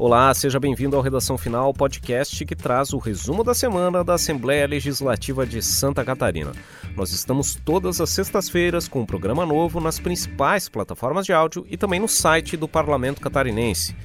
Olá, 0.00 0.32
seja 0.32 0.60
bem-vindo 0.60 0.94
ao 0.94 1.02
Redação 1.02 1.36
Final, 1.36 1.74
podcast 1.74 2.44
que 2.44 2.54
traz 2.54 2.92
o 2.92 2.98
resumo 2.98 3.42
da 3.42 3.52
semana 3.52 4.04
da 4.04 4.14
Assembleia 4.14 4.64
Legislativa 4.64 5.44
de 5.44 5.60
Santa 5.60 6.04
Catarina. 6.04 6.52
Nós 6.94 7.10
estamos 7.10 7.56
todas 7.56 8.00
as 8.00 8.08
sextas-feiras 8.10 8.86
com 8.86 9.00
um 9.00 9.04
programa 9.04 9.44
novo 9.44 9.80
nas 9.80 9.98
principais 9.98 10.68
plataformas 10.68 11.26
de 11.26 11.32
áudio 11.32 11.66
e 11.68 11.76
também 11.76 11.98
no 11.98 12.06
site 12.06 12.56
do 12.56 12.68
Parlamento 12.68 13.20
Catarinense. 13.20 13.96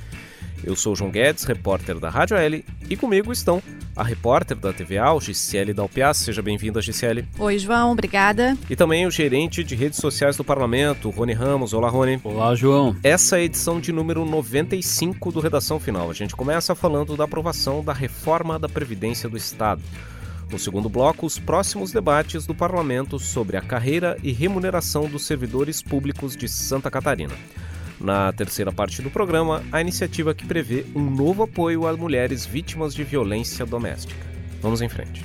Eu 0.63 0.75
sou 0.75 0.95
João 0.95 1.11
Guedes, 1.11 1.43
repórter 1.43 1.99
da 1.99 2.09
Rádio 2.09 2.37
L, 2.37 2.63
e 2.89 2.95
comigo 2.95 3.33
estão 3.33 3.61
a 3.95 4.03
repórter 4.03 4.57
da 4.57 4.71
TVA, 4.71 5.19
Gisele 5.19 5.73
Dalpiaz. 5.73 6.17
Seja 6.17 6.41
bem-vinda, 6.41 6.81
Gisele. 6.81 7.27
Oi, 7.37 7.59
João, 7.59 7.91
obrigada. 7.91 8.57
E 8.69 8.75
também 8.75 9.05
o 9.05 9.11
gerente 9.11 9.63
de 9.63 9.75
redes 9.75 9.99
sociais 9.99 10.37
do 10.37 10.43
Parlamento, 10.43 11.09
Rony 11.09 11.33
Ramos. 11.33 11.73
Olá, 11.73 11.89
Rony. 11.89 12.19
Olá, 12.23 12.55
João. 12.55 12.95
Essa 13.03 13.37
é 13.37 13.41
a 13.41 13.43
edição 13.43 13.79
de 13.79 13.91
número 13.91 14.25
95 14.25 15.31
do 15.31 15.39
Redação 15.41 15.79
Final. 15.79 16.09
A 16.09 16.13
gente 16.13 16.35
começa 16.35 16.73
falando 16.73 17.17
da 17.17 17.25
aprovação 17.25 17.83
da 17.83 17.93
reforma 17.93 18.57
da 18.57 18.69
Previdência 18.69 19.27
do 19.27 19.35
Estado. 19.35 19.81
No 20.49 20.59
segundo 20.59 20.87
bloco, 20.87 21.25
os 21.25 21.39
próximos 21.39 21.91
debates 21.91 22.45
do 22.45 22.53
Parlamento 22.53 23.19
sobre 23.19 23.57
a 23.57 23.61
carreira 23.61 24.17
e 24.23 24.31
remuneração 24.31 25.07
dos 25.07 25.25
servidores 25.25 25.81
públicos 25.81 26.35
de 26.35 26.47
Santa 26.47 26.91
Catarina. 26.91 27.33
Na 28.03 28.33
terceira 28.33 28.69
parte 28.69 29.01
do 29.01 29.09
programa, 29.09 29.63
a 29.71 29.79
iniciativa 29.79 30.35
que 30.35 30.45
prevê 30.45 30.85
um 30.93 31.09
novo 31.09 31.43
apoio 31.43 31.87
a 31.87 31.95
mulheres 31.95 32.45
vítimas 32.45 32.93
de 32.93 33.01
violência 33.01 33.65
doméstica. 33.65 34.19
Vamos 34.61 34.81
em 34.81 34.89
frente. 34.89 35.23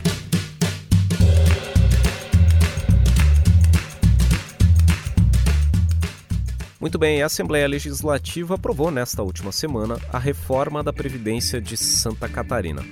Muito 6.81 6.97
bem, 7.01 7.21
a 7.21 7.27
Assembleia 7.27 7.67
Legislativa 7.67 8.55
aprovou 8.55 8.93
nesta 8.93 9.25
última 9.25 9.51
semana 9.51 9.99
a 10.13 10.19
reforma 10.21 10.81
da 10.81 10.93
Previdência 10.93 11.61
de 11.61 11.77
Santa 11.77 12.29
Catarina. 12.29 12.85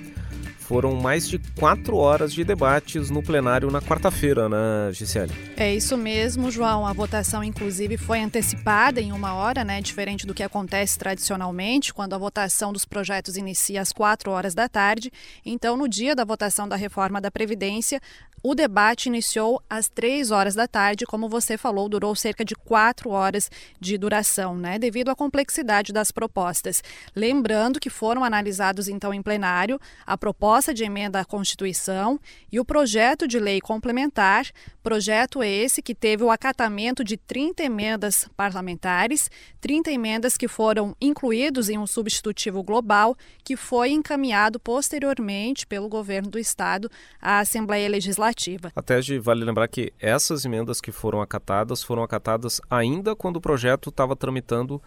Foram 0.67 0.95
mais 0.95 1.29
de 1.29 1.39
quatro 1.57 1.95
horas 1.95 2.33
de 2.33 2.43
debates 2.43 3.09
no 3.09 3.23
plenário 3.23 3.71
na 3.71 3.81
quarta-feira, 3.81 4.49
né, 4.49 4.91
Gisele? 4.91 5.33
É 5.55 5.73
isso 5.73 5.95
mesmo, 5.95 6.51
João. 6.51 6.85
A 6.85 6.91
votação, 6.91 7.41
inclusive, 7.41 7.95
foi 7.95 8.19
antecipada 8.19 8.99
em 8.99 9.13
uma 9.13 9.33
hora, 9.33 9.63
né? 9.63 9.79
Diferente 9.79 10.27
do 10.27 10.33
que 10.33 10.43
acontece 10.43 10.99
tradicionalmente, 10.99 11.93
quando 11.93 12.15
a 12.15 12.17
votação 12.17 12.73
dos 12.73 12.83
projetos 12.83 13.37
inicia 13.37 13.81
às 13.81 13.93
quatro 13.93 14.29
horas 14.29 14.53
da 14.53 14.67
tarde. 14.67 15.09
Então, 15.45 15.77
no 15.77 15.87
dia 15.87 16.13
da 16.13 16.25
votação 16.25 16.67
da 16.67 16.75
reforma 16.75 17.21
da 17.21 17.31
Previdência, 17.31 18.01
o 18.43 18.53
debate 18.53 19.07
iniciou 19.07 19.61
às 19.69 19.89
três 19.89 20.31
horas 20.31 20.53
da 20.53 20.67
tarde, 20.67 21.05
como 21.05 21.27
você 21.27 21.57
falou, 21.57 21.89
durou 21.89 22.15
cerca 22.15 22.45
de 22.45 22.55
quatro 22.55 23.09
horas 23.09 23.49
de 23.79 23.97
duração, 23.97 24.55
né? 24.55 24.77
Devido 24.77 25.09
à 25.09 25.15
complexidade 25.15 25.91
das 25.91 26.11
propostas. 26.11 26.83
Lembrando 27.15 27.79
que 27.79 27.89
foram 27.89 28.23
analisados, 28.23 28.87
então, 28.87 29.13
em 29.13 29.23
plenário, 29.23 29.79
a 30.05 30.17
proposta 30.17 30.56
proposta 30.57 30.73
de 30.73 30.83
emenda 30.83 31.19
à 31.19 31.25
Constituição 31.25 32.19
e 32.51 32.59
o 32.59 32.65
projeto 32.65 33.27
de 33.27 33.39
lei 33.39 33.61
complementar, 33.61 34.47
projeto 34.81 35.43
esse 35.43 35.83
que 35.83 35.93
teve 35.93 36.23
o 36.23 36.31
acatamento 36.31 37.03
de 37.03 37.15
30 37.15 37.63
emendas 37.63 38.27
parlamentares, 38.35 39.29
30 39.61 39.91
emendas 39.91 40.35
que 40.35 40.47
foram 40.47 40.95
incluídos 40.99 41.69
em 41.69 41.77
um 41.77 41.85
substitutivo 41.85 42.63
global 42.63 43.15
que 43.43 43.55
foi 43.55 43.91
encaminhado 43.91 44.59
posteriormente 44.59 45.67
pelo 45.67 45.87
governo 45.87 46.31
do 46.31 46.39
estado 46.39 46.89
à 47.21 47.39
Assembleia 47.39 47.87
Legislativa. 47.87 48.71
Até 48.75 48.99
vale 49.19 49.45
lembrar 49.45 49.67
que 49.67 49.93
essas 49.99 50.43
emendas 50.43 50.81
que 50.81 50.91
foram 50.91 51.21
acatadas 51.21 51.83
foram 51.83 52.01
acatadas 52.01 52.59
ainda 52.67 53.15
quando 53.15 53.37
o 53.37 53.41
projeto 53.41 53.89
estava 53.89 54.15
tramitando 54.15 54.81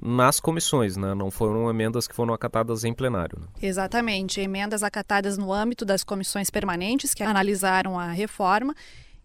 nas 0.00 0.38
comissões, 0.40 0.96
né? 0.96 1.14
não 1.14 1.30
foram 1.30 1.70
emendas 1.70 2.06
que 2.06 2.14
foram 2.14 2.34
acatadas 2.34 2.84
em 2.84 2.92
plenário. 2.92 3.38
Né? 3.40 3.46
Exatamente, 3.62 4.40
emendas 4.40 4.82
acatadas 4.82 5.38
no 5.38 5.52
âmbito 5.52 5.84
das 5.84 6.04
comissões 6.04 6.50
permanentes 6.50 7.14
que 7.14 7.22
analisaram 7.22 7.98
a 7.98 8.10
reforma 8.10 8.74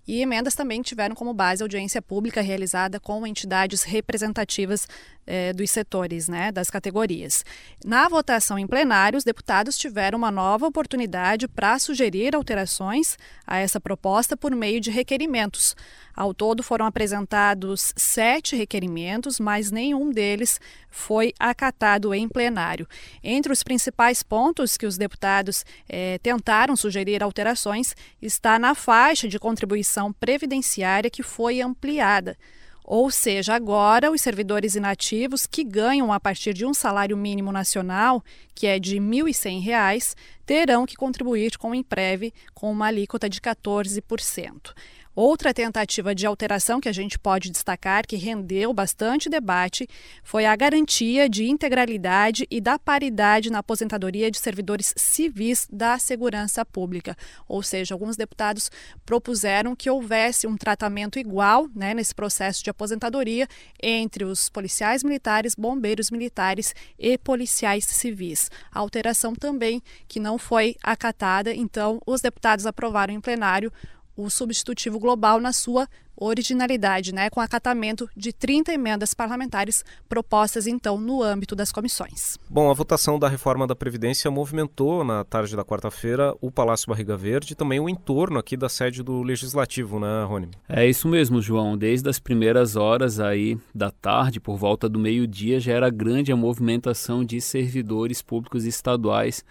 e 0.08 0.22
emendas 0.22 0.56
também 0.56 0.82
tiveram 0.82 1.16
como 1.16 1.34
base 1.34 1.62
a 1.62 1.66
audiência 1.66 2.02
pública 2.02 2.42
realizada 2.42 3.00
com 3.00 3.26
entidades 3.26 3.84
representativas 3.84 4.88
eh, 5.28 5.54
dos 5.54 5.70
setores, 5.70 6.28
né, 6.28 6.52
das 6.52 6.70
categorias. 6.70 7.46
Na 7.86 8.10
votação 8.10 8.58
em 8.58 8.68
plenário, 8.68 9.18
os 9.18 9.24
deputados 9.24 9.78
tiveram 9.78 10.18
uma 10.18 10.32
nova 10.32 10.66
oportunidade 10.66 11.48
para 11.48 11.78
sugerir 11.78 12.36
alterações 12.36 13.18
a 13.46 13.60
essa 13.60 13.80
proposta 13.80 14.36
por 14.36 14.52
meio 14.56 14.82
de 14.82 14.90
requerimentos. 14.90 15.76
Ao 16.14 16.34
todo 16.34 16.62
foram 16.62 16.86
apresentados 16.86 17.94
sete 17.96 18.56
requerimentos, 18.56 19.40
mas 19.40 19.72
nenhum 19.72 20.12
deles 20.12 20.60
foi 20.90 21.34
acatado 21.40 22.14
em 22.14 22.28
plenário. 22.28 22.86
Entre 23.24 23.54
os 23.54 23.64
principais 23.64 24.22
pontos 24.22 24.76
que 24.76 24.86
os 24.86 24.98
deputados 24.98 25.64
eh, 25.88 26.20
tentaram 26.22 26.76
sugerir 26.76 27.24
alterações 27.24 27.96
está 28.22 28.60
na 28.60 28.76
faixa 28.76 29.28
de 29.28 29.40
contribuição 29.40 29.91
previdenciária 30.14 31.10
que 31.10 31.24
foi 31.24 31.62
ampliada. 31.62 32.38
Ou 32.84 33.12
seja, 33.12 33.54
agora 33.54 34.12
os 34.12 34.22
servidores 34.22 34.76
inativos 34.76 35.46
que 35.46 35.64
ganham 35.64 36.12
a 36.12 36.20
partir 36.20 36.54
de 36.54 36.66
um 36.66 36.74
salário 36.74 37.16
mínimo 37.16 37.52
nacional, 37.52 38.24
que 38.56 38.68
é 38.68 38.80
de 38.80 38.96
R$ 38.96 39.02
1.100, 39.02 40.16
terão 40.46 40.86
que 40.86 40.96
contribuir 40.96 41.58
com 41.58 41.72
o 41.72 41.76
Empreve 41.76 42.34
com 42.54 42.72
uma 42.72 42.88
alíquota 42.88 43.30
de 43.30 43.40
14%. 43.40 44.74
Outra 45.14 45.54
tentativa 45.54 46.16
de 46.16 46.26
alteração 46.26 46.80
que 46.80 46.88
a 46.88 46.94
gente 46.94 47.20
pode 47.20 47.50
destacar, 47.50 48.08
que 48.08 48.16
rendeu 48.16 48.74
bastante 48.74 49.30
debate, 49.30 49.86
foi 50.24 50.46
a 50.46 50.56
garantia 50.56 51.28
de 51.28 51.50
integralidade 51.50 52.48
e 52.50 52.62
da 52.62 52.80
paridade 52.80 53.52
na 53.52 53.60
aposentadoria 53.60 54.32
de 54.32 54.40
servidores 54.40 54.94
civis 54.96 55.68
da 55.70 56.00
segurança 56.00 56.64
pública. 56.64 57.18
Ou 57.46 57.62
seja, 57.62 57.94
alguns 57.94 58.16
deputados 58.16 58.72
propuseram 59.06 59.76
que 59.76 59.90
houvesse 59.90 60.48
um 60.48 60.56
tratamento 60.56 61.20
igual 61.20 61.68
né, 61.76 61.94
nesse 61.94 62.16
processo 62.16 62.64
de 62.64 62.70
aposentadoria 62.70 63.50
entre 63.84 64.24
os 64.24 64.48
policiais 64.48 65.04
militares, 65.04 65.56
bombeiros 65.56 66.10
militares 66.10 66.74
e 66.98 67.18
policiais 67.18 67.84
civis. 67.84 68.50
A 68.72 68.80
alteração 68.80 69.36
também 69.36 69.84
que 70.08 70.22
não 70.22 70.38
foi 70.38 70.78
acatada, 70.82 71.54
então 71.54 72.00
os 72.08 72.22
deputados 72.22 72.66
aprovaram 72.66 73.14
em 73.14 73.20
plenário 73.20 73.74
o 74.22 74.30
substitutivo 74.30 75.00
global 75.00 75.40
na 75.40 75.54
sua 75.54 75.88
originalidade, 76.16 77.14
né, 77.14 77.30
com 77.30 77.40
acatamento 77.40 78.08
de 78.16 78.32
30 78.32 78.72
emendas 78.74 79.14
parlamentares 79.14 79.84
propostas 80.08 80.68
então 80.68 81.00
no 81.00 81.24
âmbito 81.24 81.56
das 81.56 81.72
comissões. 81.72 82.38
Bom, 82.48 82.70
a 82.70 82.74
votação 82.74 83.18
da 83.18 83.28
reforma 83.28 83.66
da 83.66 83.76
Previdência 83.76 84.30
movimentou 84.30 85.04
na 85.04 85.24
tarde 85.24 85.56
da 85.56 85.66
quarta-feira 85.66 86.36
o 86.40 86.52
Palácio 86.52 86.88
Barriga 86.88 87.18
Verde 87.18 87.54
e 87.54 87.56
também 87.56 87.80
o 87.80 87.90
entorno 87.90 88.38
aqui 88.38 88.56
da 88.56 88.70
sede 88.70 89.02
do 89.02 89.24
Legislativo, 89.24 90.00
né, 90.00 90.24
Rony? 90.24 90.50
É 90.70 90.88
isso 90.88 91.08
mesmo, 91.08 91.42
João. 91.42 91.76
Desde 91.76 92.08
as 92.08 92.20
primeiras 92.20 92.76
horas 92.76 93.20
aí 93.20 93.58
da 93.74 93.90
tarde, 93.90 94.40
por 94.40 94.58
volta 94.58 94.88
do 94.88 95.00
meio-dia, 95.00 95.60
já 95.60 95.74
era 95.74 95.90
grande 95.90 96.32
a 96.32 96.36
movimentação 96.36 97.26
de 97.26 97.42
servidores 97.42 98.22
públicos 98.22 98.66
estaduais 98.66 99.44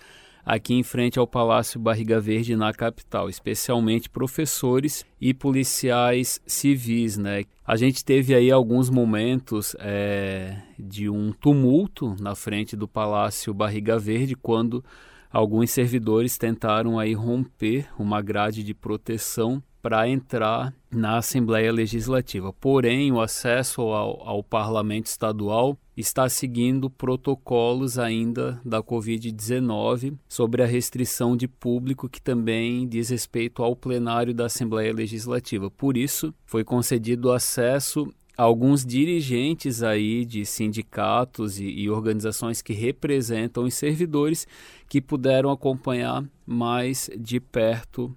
aqui 0.45 0.75
em 0.75 0.83
frente 0.83 1.19
ao 1.19 1.27
Palácio 1.27 1.81
Barriga 1.81 2.21
Verde 2.21 2.57
na 2.57 2.73
capital, 2.73 3.29
especialmente 3.29 4.09
professores 4.09 5.05
e 5.21 5.33
policiais 5.35 6.41
civis, 6.47 7.17
né? 7.17 7.45
A 7.67 7.77
gente 7.77 8.05
teve 8.05 8.35
aí 8.35 8.51
alguns 8.51 8.91
momentos 8.91 9.77
é, 9.79 10.57
de 10.79 11.09
um 11.09 11.33
tumulto 11.33 12.17
na 12.21 12.35
frente 12.35 12.77
do 12.77 12.89
Palácio 12.89 13.55
Barriga 13.55 13.99
Verde 13.99 14.35
quando 14.35 14.85
alguns 15.31 15.71
servidores 15.71 16.37
tentaram 16.37 16.99
aí 16.99 17.15
romper 17.15 17.89
uma 17.99 18.21
grade 18.21 18.65
de 18.65 18.75
proteção 18.75 19.63
para 19.83 20.09
entrar 20.09 20.75
na 20.91 21.19
Assembleia 21.19 21.73
Legislativa. 21.73 22.53
Porém, 22.53 23.13
o 23.13 23.21
acesso 23.21 23.83
ao, 23.83 24.29
ao 24.29 24.43
Parlamento 24.43 25.07
Estadual 25.07 25.79
está 25.97 26.29
seguindo 26.29 26.91
protocolos 26.91 27.99
ainda 27.99 28.61
da 28.65 28.83
Covid-19 28.83 30.15
sobre 30.29 30.63
a 30.63 30.67
restrição 30.67 31.37
de 31.37 31.47
público 31.47 32.09
que 32.09 32.21
também 32.21 32.89
diz 32.89 33.11
respeito 33.11 33.63
ao 33.63 33.77
plenário 33.77 34.35
da 34.35 34.47
Assembleia 34.47 34.93
Legislativa. 34.93 35.71
Por 35.71 35.97
isso, 35.97 36.35
foi 36.45 36.65
concedido 36.65 37.31
acesso 37.31 38.13
a 38.37 38.43
alguns 38.43 38.87
dirigentes 38.87 39.83
aí 39.83 40.25
de 40.25 40.47
sindicatos 40.47 41.61
e, 41.61 41.67
e 41.67 41.91
organizações 41.91 42.63
que 42.63 42.73
representam 42.73 43.65
os 43.65 43.75
servidores 43.75 44.47
que 44.89 45.01
puderam 45.01 45.51
acompanhar 45.51 46.25
mais 46.47 47.11
de 47.19 47.39
perto 47.39 48.17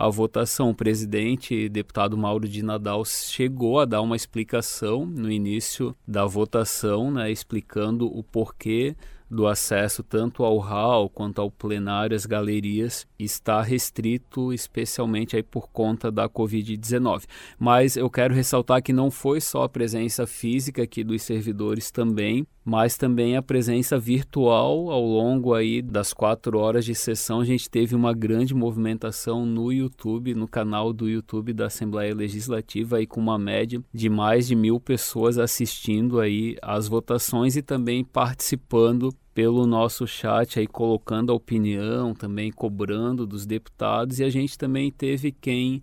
a 0.00 0.08
votação. 0.08 0.70
O 0.70 0.74
presidente, 0.74 1.68
deputado 1.68 2.16
Mauro 2.16 2.48
de 2.48 2.62
Nadal, 2.62 3.04
chegou 3.04 3.78
a 3.78 3.84
dar 3.84 4.00
uma 4.00 4.16
explicação 4.16 5.04
no 5.04 5.30
início 5.30 5.94
da 6.08 6.24
votação, 6.24 7.10
né, 7.10 7.30
explicando 7.30 8.06
o 8.06 8.22
porquê 8.24 8.96
do 9.30 9.46
acesso 9.46 10.02
tanto 10.02 10.44
ao 10.44 10.58
hall 10.58 11.08
quanto 11.08 11.40
ao 11.40 11.50
plenário, 11.50 12.16
as 12.16 12.26
galerias, 12.26 13.06
está 13.18 13.62
restrito 13.62 14.52
especialmente 14.52 15.36
aí 15.36 15.42
por 15.42 15.68
conta 15.68 16.10
da 16.10 16.28
Covid-19. 16.28 17.24
Mas 17.58 17.96
eu 17.96 18.10
quero 18.10 18.34
ressaltar 18.34 18.82
que 18.82 18.92
não 18.92 19.10
foi 19.10 19.40
só 19.40 19.62
a 19.62 19.68
presença 19.68 20.26
física 20.26 20.82
aqui 20.82 21.04
dos 21.04 21.22
servidores 21.22 21.90
também, 21.90 22.46
mas 22.64 22.96
também 22.96 23.36
a 23.36 23.42
presença 23.42 23.98
virtual 23.98 24.90
ao 24.90 25.04
longo 25.04 25.54
aí 25.54 25.80
das 25.80 26.12
quatro 26.12 26.58
horas 26.58 26.84
de 26.84 26.94
sessão. 26.94 27.40
A 27.40 27.44
gente 27.44 27.70
teve 27.70 27.94
uma 27.94 28.12
grande 28.12 28.54
movimentação 28.54 29.46
no 29.46 29.72
YouTube, 29.72 30.34
no 30.34 30.46
canal 30.46 30.92
do 30.92 31.08
YouTube 31.08 31.52
da 31.52 31.66
Assembleia 31.66 32.14
Legislativa, 32.14 32.98
aí 32.98 33.06
com 33.06 33.20
uma 33.20 33.38
média 33.38 33.82
de 33.92 34.08
mais 34.08 34.46
de 34.46 34.54
mil 34.54 34.78
pessoas 34.78 35.38
assistindo 35.38 36.20
aí 36.20 36.56
às 36.62 36.86
votações 36.86 37.56
e 37.56 37.62
também 37.62 38.04
participando 38.04 39.12
pelo 39.34 39.66
nosso 39.66 40.06
chat 40.06 40.58
aí 40.58 40.66
colocando 40.66 41.32
a 41.32 41.34
opinião, 41.34 42.14
também 42.14 42.50
cobrando 42.50 43.26
dos 43.26 43.46
deputados 43.46 44.18
e 44.18 44.24
a 44.24 44.28
gente 44.28 44.58
também 44.58 44.90
teve 44.90 45.32
quem 45.32 45.82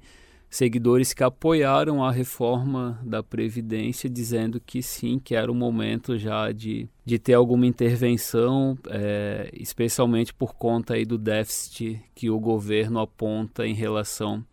seguidores 0.49 1.13
que 1.13 1.23
apoiaram 1.23 2.03
a 2.03 2.11
reforma 2.11 2.99
da 3.03 3.21
Previdência, 3.21 4.09
dizendo 4.09 4.59
que 4.59 4.81
sim, 4.81 5.19
que 5.19 5.35
era 5.35 5.51
o 5.51 5.55
momento 5.55 6.17
já 6.17 6.51
de, 6.51 6.87
de 7.05 7.19
ter 7.19 7.33
alguma 7.33 7.65
intervenção, 7.65 8.77
é, 8.89 9.49
especialmente 9.53 10.33
por 10.33 10.53
conta 10.55 10.93
aí 10.93 11.05
do 11.05 11.17
déficit 11.17 12.01
que 12.15 12.29
o 12.29 12.39
governo 12.39 12.99
aponta 12.99 13.67
em 13.67 13.73
relação 13.73 14.43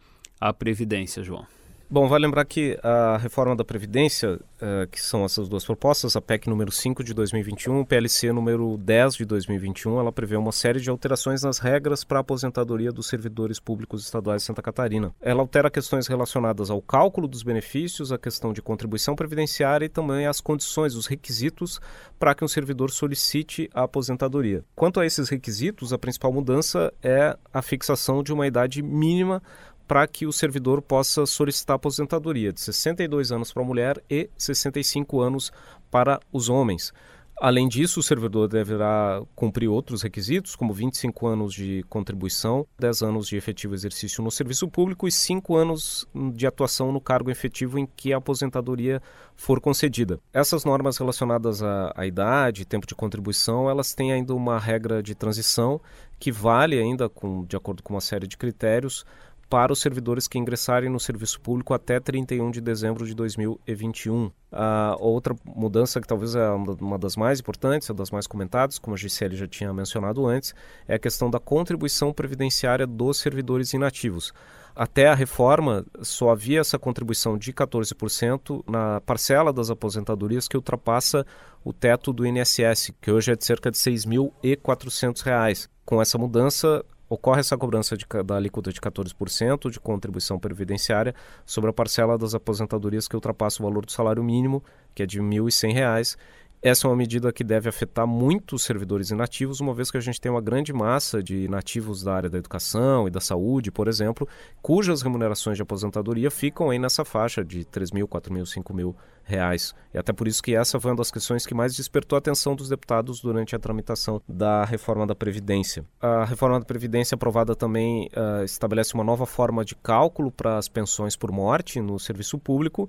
à 0.41 0.53
Previdência, 0.53 1.23
João. 1.23 1.47
Bom, 1.89 2.09
vale 2.09 2.25
lembrar 2.25 2.45
que 2.45 2.79
a 2.83 3.19
reforma 3.19 3.55
da 3.55 3.65
Previdência, 3.65 4.35
uh, 4.35 4.87
que 4.91 5.01
são 5.01 5.25
essas 5.25 5.49
duas 5.49 5.65
propostas, 5.65 6.17
a 6.17 6.21
PEC 6.21 6.49
número 6.49 6.73
5 6.73 7.05
de 7.05 7.13
2021 7.13 7.81
o 7.81 7.87
PLC 7.87 8.33
número 8.33 8.79
10 8.79 9.17
de 9.17 9.25
2021, 9.25 10.01
ela 10.01 10.11
prevê 10.11 10.37
uma 10.37 10.51
série 10.51 10.81
de 10.81 10.89
alterações 10.89 11.43
nas 11.43 11.59
regras 11.59 12.03
para 12.03 12.19
a 12.19 12.21
aposentadoria 12.23 12.91
dos 12.91 13.07
servidores 13.07 13.61
públicos 13.61 14.03
estaduais 14.03 14.43
de 14.43 14.47
Santa 14.47 14.63
Catarina. 14.63 15.15
Ela 15.21 15.43
altera 15.43 15.71
questões 15.71 16.07
relacionadas 16.07 16.71
ao 16.71 16.81
cálculo 16.81 17.29
dos 17.29 17.43
benefícios, 17.43 18.11
a 18.11 18.19
questão 18.19 18.53
de 18.53 18.63
contribuição 18.63 19.15
previdenciária 19.15 19.85
e 19.85 19.89
também 19.89 20.27
as 20.27 20.41
condições, 20.41 20.95
os 20.95 21.07
requisitos 21.07 21.81
para 22.19 22.35
que 22.35 22.45
um 22.45 22.49
servidor 22.49 22.91
solicite 22.91 23.69
a 23.75 23.83
aposentadoria. 23.83 24.65
Quanto 24.75 25.01
a 25.01 25.07
esses 25.07 25.29
requisitos, 25.29 25.93
a 25.93 25.99
principal 25.99 26.33
mudança 26.33 26.93
é 27.03 27.37
a 27.53 27.61
fixação 27.61 28.23
de 28.23 28.33
uma 28.33 28.47
idade 28.47 28.83
mínima 28.83 29.43
para 29.87 30.07
que 30.07 30.27
o 30.27 30.33
servidor 30.33 30.81
possa 30.83 31.27
solicitar 31.27 31.77
aposentadoria 31.77 32.53
de 32.53 32.61
62 32.61 33.33
anos 33.33 33.53
para 33.53 33.63
a 33.63 33.67
mulher 33.67 34.03
e 34.09 34.29
65 34.37 35.21
anos 35.21 35.53
para 35.91 36.21
os 36.33 36.49
homens. 36.49 36.93
Além 37.41 37.69
disso, 37.69 37.99
o 37.99 38.03
servidor 38.03 38.49
deverá 38.49 39.21
cumprir 39.35 39.69
outros 39.69 40.03
requisitos, 40.03 40.55
como 40.55 40.73
25 40.73 41.27
anos 41.27 41.53
de 41.53 41.85
contribuição, 41.89 42.65
10 42.79 43.03
anos 43.03 43.27
de 43.27 43.37
efetivo 43.37 43.75
exercício 43.75 44.23
no 44.23 44.31
serviço 44.31 44.69
público 44.69 45.09
e 45.09 45.13
5 45.13 45.57
anos 45.57 46.07
de 46.33 46.47
atuação 46.47 46.93
no 46.93 47.01
cargo 47.01 47.31
efetivo 47.31 47.77
em 47.77 47.87
que 47.87 48.13
a 48.13 48.19
aposentadoria 48.19 49.03
for 49.35 49.61
concedida. 49.61 50.21
Essas 50.33 50.65
normas 50.65 50.97
relacionadas 50.97 51.61
à, 51.61 51.93
à 51.97 52.07
idade, 52.07 52.65
tempo 52.65 52.87
de 52.87 52.95
contribuição, 52.95 53.69
elas 53.69 53.93
têm 53.95 54.13
ainda 54.13 54.33
uma 54.33 54.59
regra 54.59 55.03
de 55.03 55.15
transição 55.15 55.81
que 56.21 56.31
vale 56.31 56.79
ainda, 56.79 57.09
com, 57.09 57.45
de 57.45 57.57
acordo 57.57 57.83
com 57.83 57.95
uma 57.95 58.01
série 58.01 58.29
de 58.29 58.37
critérios, 58.37 59.05
para 59.49 59.73
os 59.73 59.81
servidores 59.81 60.26
que 60.26 60.38
ingressarem 60.38 60.88
no 60.88 60.99
serviço 60.99 61.41
público 61.41 61.75
até 61.75 62.00
31 62.00 62.50
de 62.50 62.61
dezembro 62.61 63.06
de 63.06 63.14
2021. 63.14 64.31
A 64.50 64.96
outra 65.00 65.35
mudança, 65.44 66.00
que 66.00 66.06
talvez 66.06 66.35
é 66.35 66.49
uma 66.50 66.99
das 66.99 67.17
mais 67.17 67.41
importantes, 67.41 67.88
uma 67.91 67.96
das 67.96 68.11
mais 68.11 68.26
comentadas, 68.26 68.79
como 68.79 68.94
a 68.94 68.96
Gisele 68.96 69.37
já 69.37 69.46
tinha 69.46 69.73
mencionado 69.73 70.26
antes, 70.26 70.55
é 70.87 70.94
a 70.94 70.99
questão 70.99 71.31
da 71.31 71.41
contribuição 71.41 72.12
previdenciária 72.12 72.87
dos 72.87 73.19
servidores 73.19 73.73
inativos. 73.73 74.32
Até 74.76 75.06
a 75.06 75.14
reforma, 75.14 75.87
só 76.02 76.31
havia 76.31 76.61
essa 76.61 76.76
contribuição 76.79 77.38
de 77.38 77.52
14% 77.52 78.64
na 78.69 79.00
parcela 79.00 79.52
das 79.52 79.70
aposentadorias 79.70 80.49
que 80.49 80.56
ultrapassa 80.56 81.25
o 81.64 81.73
teto 81.73 82.12
do 82.12 82.26
INSS, 82.26 82.90
que 83.00 83.11
hoje 83.11 83.31
é 83.31 83.37
de 83.37 83.44
cerca 83.44 83.70
de 83.70 83.79
R$ 83.79 83.93
6.400. 83.93 85.69
Com 85.85 86.02
essa 86.02 86.19
mudança, 86.19 86.85
ocorre 87.14 87.40
essa 87.40 87.56
cobrança 87.56 87.96
de, 87.96 88.06
da 88.25 88.37
alíquota 88.37 88.72
de 88.72 88.81
14% 88.81 89.70
de 89.70 89.81
contribuição 89.81 90.38
previdenciária 90.38 91.14
sobre 91.46 91.70
a 91.70 91.72
parcela 91.72 92.19
das 92.19 92.34
aposentadorias 92.34 93.08
que 93.08 93.14
ultrapassa 93.14 93.62
o 93.62 93.66
valor 93.66 93.87
do 93.87 93.93
salário 93.93 94.22
mínimo, 94.22 94.62
que 94.94 95.02
é 95.02 95.06
de 95.06 95.20
R$ 95.20 95.25
1.100, 95.25 96.16
essa 96.64 96.87
é 96.87 96.90
uma 96.90 96.96
medida 96.96 97.31
que 97.31 97.44
deve 97.44 97.69
afetar 97.69 98.06
muito 98.06 98.56
os 98.56 98.62
servidores 98.62 99.11
inativos, 99.11 99.61
uma 99.61 99.75
vez 99.75 99.90
que 99.90 99.99
a 99.99 100.00
gente 100.00 100.19
tem 100.19 100.32
uma 100.32 100.40
grande 100.40 100.72
massa 100.72 101.22
de 101.22 101.44
inativos 101.44 102.02
da 102.02 102.14
área 102.14 102.31
da 102.31 102.38
educação 102.38 103.06
e 103.06 103.11
da 103.11 103.20
saúde, 103.20 103.70
por 103.70 103.87
exemplo, 103.87 104.26
cujas 104.62 105.02
remunerações 105.02 105.58
de 105.58 105.62
aposentadoria 105.62 106.31
ficam 106.31 106.70
aí 106.70 106.78
nessa 106.78 107.05
faixa 107.05 107.44
de 107.44 107.66
3 107.66 107.90
mil, 107.90 108.08
4 108.08 108.32
mil, 108.32 108.46
5 108.46 108.72
mil 108.72 108.96
reais. 109.25 109.75
E 109.93 109.99
até 109.99 110.12
por 110.12 110.29
isso 110.29 110.43
que 110.43 110.55
essa 110.55 110.81
foi 110.81 110.91
uma 110.91 110.97
das 110.97 111.11
questões 111.11 111.47
que 111.47 111.55
mais 111.55 111.75
despertou 111.75 112.17
a 112.17 112.19
atenção 112.19 112.55
dos 112.55 112.69
deputados 112.69 113.21
durante 113.21 113.56
a 113.56 113.59
tramitação 113.59 114.21
da 114.29 114.65
reforma 114.65 115.06
da 115.06 115.15
Previdência. 115.15 115.85
A 116.00 116.25
reforma 116.25 116.59
da 116.59 116.65
Previdência 116.65 117.15
aprovada 117.15 117.55
também 117.55 118.09
uh, 118.09 118.44
estabelece 118.44 118.94
uma 118.94 119.05
nova 119.05 119.25
forma 119.25 119.65
de 119.65 119.75
cálculo 119.75 120.31
para 120.31 120.59
as 120.59 120.69
pensões 120.69 121.17
por 121.17 121.32
morte 121.32 121.81
no 121.81 121.99
serviço 121.99 122.38
público 122.38 122.88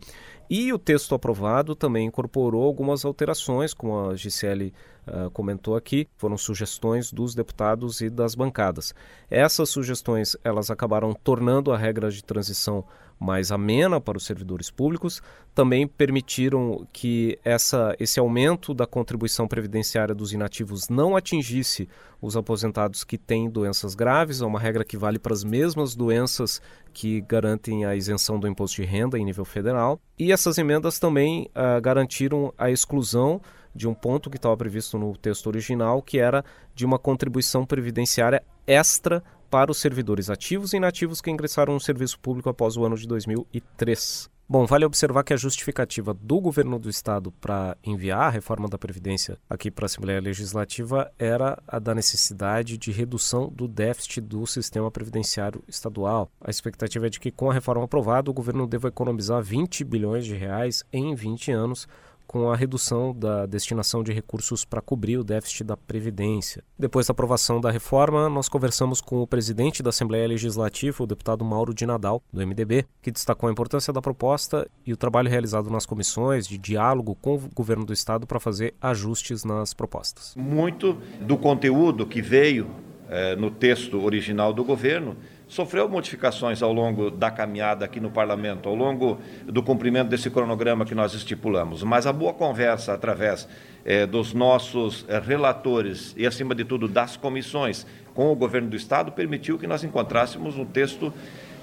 e 0.49 0.71
o 0.73 0.77
texto 0.77 1.15
aprovado 1.15 1.75
também 1.75 2.07
incorporou 2.07 2.63
algumas 2.63 3.05
alterações, 3.05 3.73
como 3.73 4.09
a 4.09 4.15
Gisele 4.15 4.73
uh, 5.07 5.29
comentou 5.31 5.75
aqui, 5.75 6.07
foram 6.17 6.37
sugestões 6.37 7.11
dos 7.11 7.33
deputados 7.33 8.01
e 8.01 8.09
das 8.09 8.35
bancadas. 8.35 8.93
Essas 9.29 9.69
sugestões 9.69 10.35
elas 10.43 10.69
acabaram 10.69 11.13
tornando 11.13 11.71
a 11.71 11.77
regra 11.77 12.11
de 12.11 12.23
transição 12.23 12.83
mais 13.19 13.51
amena 13.51 13.99
para 14.01 14.17
os 14.17 14.25
servidores 14.25 14.69
públicos, 14.69 15.21
também 15.53 15.87
permitiram 15.87 16.85
que 16.91 17.39
essa, 17.43 17.95
esse 17.99 18.19
aumento 18.19 18.73
da 18.73 18.85
contribuição 18.85 19.47
previdenciária 19.47 20.13
dos 20.13 20.33
inativos 20.33 20.89
não 20.89 21.15
atingisse 21.15 21.87
os 22.21 22.35
aposentados 22.35 23.03
que 23.03 23.17
têm 23.17 23.49
doenças 23.49 23.95
graves, 23.95 24.41
é 24.41 24.45
uma 24.45 24.59
regra 24.59 24.83
que 24.83 24.97
vale 24.97 25.17
para 25.17 25.33
as 25.33 25.43
mesmas 25.43 25.95
doenças 25.95 26.61
que 26.93 27.21
garantem 27.21 27.85
a 27.85 27.95
isenção 27.95 28.39
do 28.39 28.47
imposto 28.47 28.81
de 28.81 28.87
renda 28.87 29.17
em 29.17 29.25
nível 29.25 29.45
federal. 29.45 29.99
E 30.17 30.31
essas 30.31 30.57
emendas 30.57 30.99
também 30.99 31.49
uh, 31.55 31.81
garantiram 31.81 32.53
a 32.57 32.69
exclusão 32.69 33.41
de 33.75 33.87
um 33.87 33.93
ponto 33.93 34.29
que 34.29 34.37
estava 34.37 34.55
previsto 34.55 34.97
no 34.97 35.15
texto 35.17 35.47
original, 35.47 36.01
que 36.01 36.17
era 36.17 36.43
de 36.73 36.85
uma 36.85 36.97
contribuição 36.97 37.65
previdenciária 37.65 38.41
extra 38.65 39.21
para 39.55 39.71
os 39.71 39.77
servidores 39.77 40.29
ativos 40.29 40.73
e 40.73 40.75
inativos 40.75 41.21
que 41.21 41.31
ingressaram 41.31 41.73
no 41.73 41.79
serviço 41.79 42.19
público 42.19 42.49
após 42.49 42.75
o 42.75 42.83
ano 42.83 42.97
de 42.97 43.07
2003. 43.07 44.29
Bom, 44.49 44.65
vale 44.65 44.83
observar 44.83 45.23
que 45.23 45.33
a 45.33 45.37
justificativa 45.37 46.13
do 46.13 46.41
governo 46.41 46.77
do 46.77 46.89
estado 46.89 47.31
para 47.31 47.77
enviar 47.81 48.23
a 48.23 48.29
reforma 48.29 48.67
da 48.67 48.77
Previdência 48.77 49.37
aqui 49.49 49.71
para 49.71 49.85
a 49.85 49.87
Assembleia 49.87 50.19
Legislativa 50.19 51.09
era 51.17 51.57
a 51.65 51.79
da 51.79 51.95
necessidade 51.95 52.77
de 52.77 52.91
redução 52.91 53.47
do 53.47 53.65
déficit 53.65 54.19
do 54.19 54.45
sistema 54.45 54.91
previdenciário 54.91 55.63
estadual. 55.69 56.29
A 56.41 56.51
expectativa 56.51 57.07
é 57.07 57.09
de 57.09 57.21
que, 57.21 57.31
com 57.31 57.49
a 57.49 57.53
reforma 57.53 57.85
aprovada, 57.85 58.29
o 58.29 58.33
governo 58.33 58.67
deva 58.67 58.89
economizar 58.89 59.41
20 59.41 59.85
bilhões 59.85 60.25
de 60.25 60.35
reais 60.35 60.83
em 60.91 61.15
20 61.15 61.51
anos, 61.53 61.87
com 62.27 62.51
a 62.51 62.55
redução 62.55 63.13
da 63.13 63.45
destinação 63.45 64.03
de 64.03 64.11
recursos 64.11 64.65
para 64.65 64.81
cobrir 64.81 65.17
o 65.17 65.23
déficit 65.23 65.63
da 65.63 65.77
Previdência. 65.77 66.63
Depois 66.77 67.07
da 67.07 67.11
aprovação 67.11 67.61
da 67.61 67.71
reforma, 67.71 68.29
nós 68.29 68.49
conversamos 68.49 69.01
com 69.01 69.21
o 69.21 69.27
presidente 69.27 69.81
da 69.81 69.89
Assembleia 69.89 70.27
Legislativa, 70.27 71.03
o 71.03 71.07
deputado 71.07 71.45
Mauro 71.45 71.73
de 71.73 71.85
Nadal, 71.85 72.21
do 72.31 72.45
MDB, 72.45 72.85
que 73.01 73.11
destacou 73.11 73.49
a 73.49 73.51
importância 73.51 73.93
da 73.93 74.01
proposta 74.01 74.67
e 74.85 74.91
o 74.91 74.97
trabalho 74.97 75.29
realizado 75.29 75.69
nas 75.69 75.85
comissões 75.85 76.47
de 76.47 76.57
diálogo 76.57 77.15
com 77.15 77.35
o 77.35 77.49
governo 77.53 77.85
do 77.85 77.93
Estado 77.93 78.27
para 78.27 78.39
fazer 78.39 78.73
ajustes 78.81 79.43
nas 79.43 79.73
propostas. 79.73 80.33
Muito 80.35 80.97
do 81.21 81.37
conteúdo 81.37 82.05
que 82.05 82.21
veio 82.21 82.69
eh, 83.07 83.35
no 83.35 83.51
texto 83.51 84.03
original 84.03 84.51
do 84.51 84.63
governo 84.63 85.15
sofreu 85.47 85.87
modificações 85.87 86.61
ao 86.61 86.73
longo 86.73 87.11
da 87.11 87.29
caminhada 87.29 87.85
aqui 87.85 87.99
no 87.99 88.09
parlamento, 88.09 88.67
ao 88.67 88.75
longo 88.75 89.19
do 89.45 89.61
cumprimento 89.61 90.09
desse 90.09 90.29
cronograma 90.29 90.85
que 90.85 90.95
nós 90.95 91.13
estipulamos. 91.13 91.83
Mas 91.83 92.07
a 92.07 92.13
boa 92.13 92.33
conversa 92.33 92.93
através 92.93 93.47
eh, 93.83 94.05
dos 94.05 94.33
nossos 94.33 95.05
eh, 95.07 95.19
relatores 95.19 96.13
e, 96.17 96.25
acima 96.25 96.55
de 96.55 96.65
tudo, 96.65 96.87
das 96.87 97.15
comissões 97.15 97.85
com 98.13 98.31
o 98.31 98.35
governo 98.35 98.69
do 98.69 98.75
Estado 98.75 99.11
permitiu 99.11 99.59
que 99.59 99.67
nós 99.67 99.83
encontrássemos 99.83 100.57
um 100.57 100.65
texto 100.65 101.13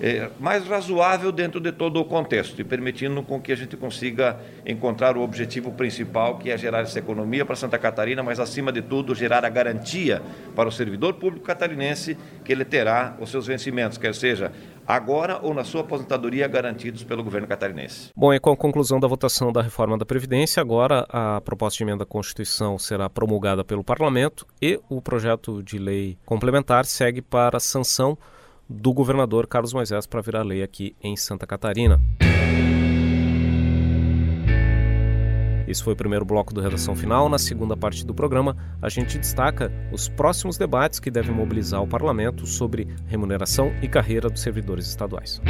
é, 0.03 0.29
mais 0.41 0.67
razoável 0.67 1.31
dentro 1.31 1.61
de 1.61 1.71
todo 1.71 2.01
o 2.01 2.05
contexto 2.05 2.61
e 2.61 2.65
permitindo 2.65 3.23
com 3.23 3.41
que 3.41 3.53
a 3.53 3.57
gente 3.57 3.77
consiga 3.77 4.37
encontrar 4.67 5.17
o 5.17 5.23
objetivo 5.23 5.71
principal, 5.71 6.39
que 6.39 6.51
é 6.51 6.59
gerar 6.59 6.81
essa 6.81 6.99
economia 6.99 7.47
para 7.47 7.55
Santa 7.55 7.79
Catarina, 7.79 8.21
mas 8.21 8.41
acima 8.41 8.73
de 8.73 8.83
tudo 8.83 9.15
gerar 9.15 9.45
a 9.45 9.49
garantia 9.49 10.21
para 10.57 10.69
o 10.69 10.73
servidor 10.73 11.15
público 11.15 11.47
catarinense 11.47 12.19
que 12.45 12.51
ele 12.51 12.65
terá 12.65 13.17
os 13.21 13.31
seus 13.31 13.47
vencimentos, 13.47 13.97
quer 13.97 14.13
seja 14.13 14.51
agora 14.85 15.39
ou 15.41 15.55
na 15.55 15.63
sua 15.63 15.83
aposentadoria 15.83 16.49
garantidos 16.49 17.05
pelo 17.05 17.23
governo 17.23 17.47
catarinense. 17.47 18.11
Bom, 18.17 18.35
e 18.35 18.41
com 18.41 18.51
a 18.51 18.57
conclusão 18.57 18.99
da 18.99 19.07
votação 19.07 19.53
da 19.53 19.63
reforma 19.63 19.97
da 19.97 20.05
Previdência, 20.05 20.61
agora 20.61 21.07
a 21.09 21.41
proposta 21.41 21.77
de 21.77 21.85
emenda 21.85 22.03
à 22.03 22.07
Constituição 22.07 22.77
será 22.77 23.09
promulgada 23.09 23.63
pelo 23.63 23.85
Parlamento 23.85 24.45
e 24.61 24.81
o 24.91 25.01
projeto 25.01 25.63
de 25.63 25.79
lei 25.79 26.19
complementar 26.27 26.85
segue 26.87 27.23
para 27.23 27.61
sanção 27.61 28.19
do 28.73 28.93
governador 28.93 29.47
Carlos 29.47 29.73
Moisés 29.73 30.07
para 30.07 30.21
virar 30.21 30.43
lei 30.43 30.63
aqui 30.63 30.97
em 31.03 31.17
Santa 31.17 31.47
Catarina. 31.47 32.01
Esse 35.67 35.83
foi 35.83 35.95
o 35.95 35.97
primeiro 35.97 36.25
bloco 36.25 36.53
do 36.53 36.61
Redação 36.61 36.95
Final. 36.95 37.29
Na 37.29 37.39
segunda 37.39 37.77
parte 37.77 38.05
do 38.05 38.15
programa, 38.15 38.57
a 38.81 38.89
gente 38.89 39.19
destaca 39.19 39.73
os 39.91 40.09
próximos 40.09 40.59
debates 40.59 41.01
que 41.01 41.11
devem 41.11 41.35
mobilizar 41.35 41.83
o 41.83 41.87
parlamento 41.87 42.47
sobre 42.47 42.89
remuneração 43.07 43.73
e 43.81 43.89
carreira 43.89 44.29
dos 44.29 44.43
servidores 44.43 44.87
estaduais. 44.87 45.41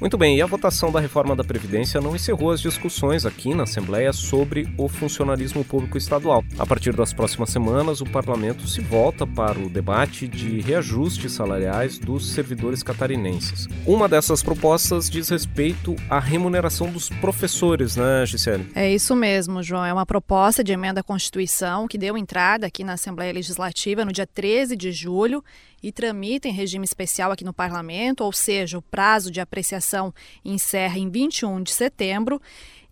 Muito 0.00 0.16
bem, 0.16 0.36
e 0.36 0.42
a 0.42 0.46
votação 0.46 0.92
da 0.92 1.00
reforma 1.00 1.34
da 1.34 1.42
Previdência 1.42 2.00
não 2.00 2.14
encerrou 2.14 2.52
as 2.52 2.60
discussões 2.60 3.26
aqui 3.26 3.52
na 3.52 3.64
Assembleia 3.64 4.12
sobre 4.12 4.72
o 4.78 4.88
funcionalismo 4.88 5.64
público 5.64 5.98
estadual. 5.98 6.44
A 6.56 6.64
partir 6.64 6.94
das 6.94 7.12
próximas 7.12 7.50
semanas, 7.50 8.00
o 8.00 8.06
parlamento 8.06 8.68
se 8.68 8.80
volta 8.80 9.26
para 9.26 9.58
o 9.58 9.68
debate 9.68 10.28
de 10.28 10.60
reajustes 10.60 11.32
salariais 11.32 11.98
dos 11.98 12.30
servidores 12.30 12.80
catarinenses. 12.80 13.66
Uma 13.84 14.08
dessas 14.08 14.40
propostas 14.40 15.10
diz 15.10 15.30
respeito 15.30 15.96
à 16.08 16.20
remuneração 16.20 16.92
dos 16.92 17.08
professores, 17.08 17.96
né, 17.96 18.24
Gisele? 18.24 18.70
É 18.76 18.88
isso 18.88 19.16
mesmo, 19.16 19.64
João. 19.64 19.84
É 19.84 19.92
uma 19.92 20.06
proposta 20.06 20.62
de 20.62 20.72
emenda 20.72 21.00
à 21.00 21.02
Constituição 21.02 21.88
que 21.88 21.98
deu 21.98 22.16
entrada 22.16 22.68
aqui 22.68 22.84
na 22.84 22.92
Assembleia 22.92 23.32
Legislativa 23.32 24.04
no 24.04 24.12
dia 24.12 24.28
13 24.28 24.76
de 24.76 24.92
julho 24.92 25.42
e 25.82 25.92
tramita 25.92 26.48
em 26.48 26.52
regime 26.52 26.84
especial 26.84 27.30
aqui 27.30 27.44
no 27.44 27.52
Parlamento, 27.52 28.24
ou 28.24 28.32
seja, 28.32 28.78
o 28.78 28.82
prazo 28.82 29.30
de 29.30 29.40
apreciação 29.40 30.12
encerra 30.44 30.98
em 30.98 31.08
21 31.08 31.62
de 31.62 31.72
setembro. 31.72 32.40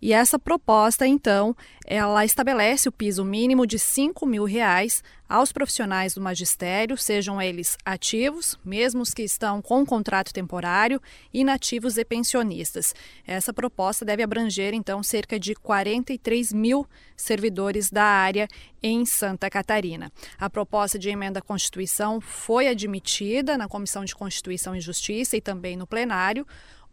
E 0.01 0.13
essa 0.13 0.37
proposta, 0.37 1.07
então, 1.07 1.55
ela 1.85 2.23
estabelece 2.23 2.87
o 2.87 2.91
piso 2.91 3.25
mínimo 3.25 3.65
de 3.65 3.79
5 3.79 4.25
mil 4.27 4.43
reais 4.43 5.03
aos 5.27 5.51
profissionais 5.51 6.13
do 6.13 6.21
magistério, 6.21 6.95
sejam 6.95 7.41
eles 7.41 7.77
ativos, 7.83 8.57
mesmo 8.63 9.01
os 9.01 9.13
que 9.13 9.23
estão 9.23 9.61
com 9.61 9.85
contrato 9.85 10.31
temporário, 10.31 11.01
inativos 11.33 11.97
e 11.97 12.05
pensionistas. 12.05 12.93
Essa 13.25 13.51
proposta 13.51 14.05
deve 14.05 14.23
abranger, 14.23 14.73
então, 14.73 15.01
cerca 15.01 15.39
de 15.39 15.55
43 15.55 16.53
mil 16.53 16.87
servidores 17.15 17.89
da 17.89 18.03
área 18.03 18.47
em 18.81 19.03
Santa 19.05 19.49
Catarina. 19.49 20.11
A 20.37 20.49
proposta 20.49 20.99
de 20.99 21.09
emenda 21.09 21.39
à 21.39 21.41
Constituição 21.41 22.21
foi 22.21 22.67
admitida 22.67 23.57
na 23.57 23.67
Comissão 23.67 24.05
de 24.05 24.15
Constituição 24.15 24.75
e 24.75 24.79
Justiça 24.79 25.35
e 25.35 25.41
também 25.41 25.75
no 25.75 25.87
plenário 25.87 26.45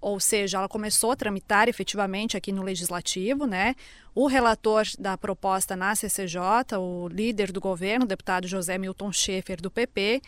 ou 0.04 0.20
seja, 0.20 0.58
ela 0.58 0.68
começou 0.68 1.12
a 1.12 1.16
tramitar 1.16 1.66
efetivamente 1.66 2.36
aqui 2.36 2.52
no 2.52 2.62
Legislativo, 2.62 3.46
né? 3.46 3.74
O 4.14 4.26
relator 4.26 4.84
da 4.98 5.16
proposta 5.16 5.74
na 5.74 5.96
CCJ, 5.96 6.76
o 6.78 7.08
líder 7.08 7.50
do 7.50 7.58
governo, 7.58 8.04
o 8.04 8.08
deputado 8.08 8.46
José 8.46 8.76
Milton 8.76 9.10
Schaefer, 9.10 9.62
do 9.62 9.70
PP, 9.70 10.20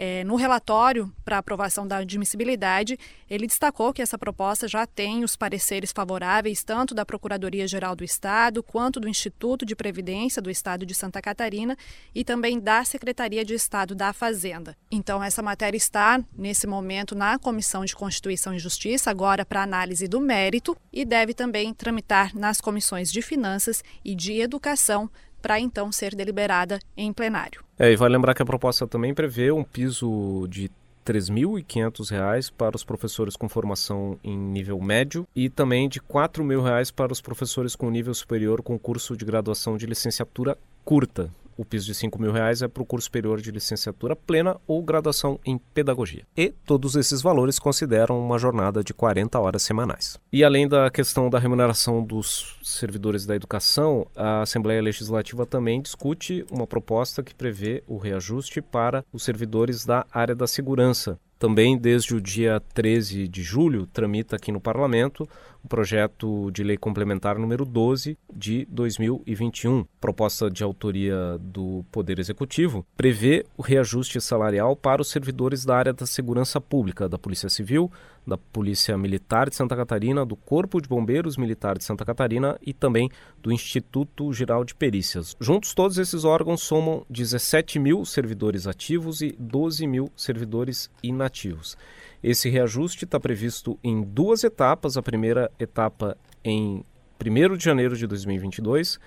é, 0.00 0.22
no 0.22 0.36
relatório 0.36 1.12
para 1.24 1.38
aprovação 1.38 1.84
da 1.84 1.96
admissibilidade, 1.96 2.96
ele 3.28 3.48
destacou 3.48 3.92
que 3.92 4.00
essa 4.00 4.16
proposta 4.16 4.68
já 4.68 4.86
tem 4.86 5.24
os 5.24 5.34
pareceres 5.34 5.90
favoráveis 5.90 6.62
tanto 6.62 6.94
da 6.94 7.04
Procuradoria-Geral 7.04 7.96
do 7.96 8.04
Estado, 8.04 8.62
quanto 8.62 9.00
do 9.00 9.08
Instituto 9.08 9.66
de 9.66 9.74
Previdência 9.74 10.40
do 10.40 10.50
Estado 10.50 10.86
de 10.86 10.94
Santa 10.94 11.20
Catarina 11.20 11.76
e 12.14 12.22
também 12.22 12.60
da 12.60 12.84
Secretaria 12.84 13.44
de 13.44 13.54
Estado 13.54 13.92
da 13.92 14.12
Fazenda. 14.12 14.76
Então, 14.88 15.22
essa 15.22 15.42
matéria 15.42 15.76
está, 15.76 16.22
nesse 16.32 16.68
momento, 16.68 17.16
na 17.16 17.36
Comissão 17.36 17.84
de 17.84 17.96
Constituição 17.96 18.54
e 18.54 18.58
Justiça, 18.60 19.10
agora 19.10 19.44
para 19.44 19.64
análise 19.64 20.06
do 20.06 20.20
mérito, 20.20 20.76
e 20.92 21.04
deve 21.04 21.34
também 21.34 21.74
tramitar 21.74 22.32
nas 22.36 22.60
comissões 22.60 23.10
de 23.10 23.20
Finanças 23.20 23.82
e 24.04 24.14
de 24.14 24.40
Educação 24.40 25.10
para 25.48 25.58
então 25.58 25.90
ser 25.90 26.14
deliberada 26.14 26.78
em 26.94 27.10
plenário. 27.10 27.64
É, 27.78 27.90
e 27.90 27.96
vai 27.96 28.10
lembrar 28.10 28.34
que 28.34 28.42
a 28.42 28.44
proposta 28.44 28.86
também 28.86 29.14
prevê 29.14 29.50
um 29.50 29.64
piso 29.64 30.46
de 30.46 30.64
R$ 30.64 30.70
3.500 31.06 32.52
para 32.54 32.76
os 32.76 32.84
professores 32.84 33.34
com 33.34 33.48
formação 33.48 34.18
em 34.22 34.36
nível 34.36 34.78
médio 34.78 35.26
e 35.34 35.48
também 35.48 35.88
de 35.88 36.00
R$ 36.00 36.04
4.000 36.06 36.92
para 36.92 37.14
os 37.14 37.22
professores 37.22 37.74
com 37.74 37.88
nível 37.88 38.12
superior 38.12 38.60
com 38.60 38.78
curso 38.78 39.16
de 39.16 39.24
graduação 39.24 39.78
de 39.78 39.86
licenciatura 39.86 40.58
curta. 40.84 41.30
O 41.58 41.64
piso 41.64 41.86
de 41.86 41.94
5 41.94 42.22
mil 42.22 42.30
reais 42.30 42.62
é 42.62 42.68
para 42.68 42.84
o 42.84 42.86
curso 42.86 43.06
superior 43.06 43.40
de 43.40 43.50
licenciatura 43.50 44.14
plena 44.14 44.56
ou 44.64 44.80
graduação 44.80 45.40
em 45.44 45.58
pedagogia. 45.58 46.22
E 46.36 46.50
todos 46.64 46.94
esses 46.94 47.20
valores 47.20 47.58
consideram 47.58 48.16
uma 48.20 48.38
jornada 48.38 48.84
de 48.84 48.94
40 48.94 49.40
horas 49.40 49.64
semanais. 49.64 50.20
E 50.32 50.44
além 50.44 50.68
da 50.68 50.88
questão 50.88 51.28
da 51.28 51.36
remuneração 51.36 52.00
dos 52.00 52.56
servidores 52.62 53.26
da 53.26 53.34
educação, 53.34 54.06
a 54.14 54.42
Assembleia 54.42 54.80
Legislativa 54.80 55.44
também 55.44 55.82
discute 55.82 56.46
uma 56.48 56.64
proposta 56.64 57.24
que 57.24 57.34
prevê 57.34 57.82
o 57.88 57.98
reajuste 57.98 58.62
para 58.62 59.04
os 59.12 59.24
servidores 59.24 59.84
da 59.84 60.06
área 60.12 60.36
da 60.36 60.46
segurança, 60.46 61.18
também, 61.38 61.78
desde 61.78 62.16
o 62.16 62.20
dia 62.20 62.60
13 62.74 63.28
de 63.28 63.42
julho, 63.42 63.86
tramita 63.86 64.34
aqui 64.34 64.50
no 64.50 64.60
Parlamento 64.60 65.28
o 65.62 65.68
projeto 65.68 66.50
de 66.50 66.62
lei 66.62 66.76
complementar 66.76 67.38
número 67.38 67.64
12 67.64 68.18
de 68.32 68.66
2021. 68.70 69.84
Proposta 70.00 70.50
de 70.50 70.62
autoria 70.62 71.38
do 71.40 71.84
Poder 71.90 72.18
Executivo 72.18 72.86
prevê 72.96 73.44
o 73.56 73.62
reajuste 73.62 74.20
salarial 74.20 74.76
para 74.76 75.02
os 75.02 75.10
servidores 75.10 75.64
da 75.64 75.76
área 75.76 75.92
da 75.92 76.06
segurança 76.06 76.60
pública, 76.60 77.08
da 77.08 77.18
Polícia 77.18 77.48
Civil, 77.48 77.90
da 78.26 78.36
Polícia 78.36 78.96
Militar 78.96 79.48
de 79.48 79.56
Santa 79.56 79.74
Catarina, 79.74 80.24
do 80.24 80.36
Corpo 80.36 80.80
de 80.80 80.88
Bombeiros 80.88 81.36
Militar 81.36 81.78
de 81.78 81.84
Santa 81.84 82.04
Catarina 82.04 82.58
e 82.64 82.72
também 82.72 83.10
do 83.42 83.50
Instituto 83.50 84.32
Geral 84.32 84.64
de 84.64 84.74
Perícias. 84.74 85.34
Juntos, 85.40 85.72
todos 85.74 85.98
esses 85.98 86.24
órgãos 86.24 86.62
somam 86.62 87.04
17 87.08 87.78
mil 87.78 88.04
servidores 88.04 88.66
ativos 88.66 89.22
e 89.22 89.34
12 89.38 89.86
mil 89.86 90.12
servidores 90.14 90.90
inativos. 91.02 91.76
Esse 92.22 92.48
reajuste 92.48 93.04
está 93.04 93.20
previsto 93.20 93.78
em 93.82 94.02
duas 94.02 94.44
etapas. 94.44 94.96
A 94.96 95.02
primeira 95.02 95.50
etapa 95.58 96.16
em 96.44 96.84
1 97.24 97.56
de 97.56 97.64
janeiro 97.64 97.96
de 97.96 98.06
2022 98.06 98.98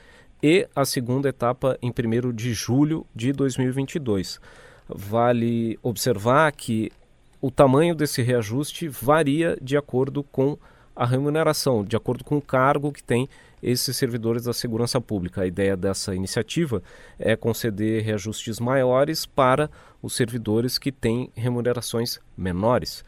e 0.42 0.68
a 0.76 0.86
segunda 0.86 1.30
etapa 1.30 1.78
em 1.82 1.90
1 1.92 2.34
de 2.34 2.54
julho 2.54 3.06
de 3.16 3.32
2022. 3.32 4.40
Vale 4.88 5.78
observar 5.84 6.52
que 6.52 6.92
o 7.40 7.50
tamanho 7.50 7.96
desse 7.96 8.22
reajuste 8.22 8.88
varia 8.88 9.58
de 9.62 9.76
acordo 9.76 10.24
com 10.24 10.58
a 10.96 11.06
remuneração, 11.06 11.84
de 11.84 11.96
acordo 11.96 12.24
com 12.24 12.38
o 12.38 12.42
cargo 12.42 12.92
que 12.92 13.04
tem 13.04 13.28
esses 13.62 13.96
servidores 13.96 14.44
da 14.44 14.54
segurança 14.54 15.00
pública. 15.00 15.42
A 15.42 15.48
ideia 15.48 15.78
dessa 15.78 16.16
iniciativa 16.16 16.82
é 17.20 17.36
conceder 17.36 18.04
reajustes 18.04 18.60
maiores 18.60 19.26
para 19.26 19.70
os 20.02 20.16
servidores 20.16 20.78
que 20.78 20.92
têm 20.92 21.32
remunerações 21.36 22.20
menores. 22.36 23.04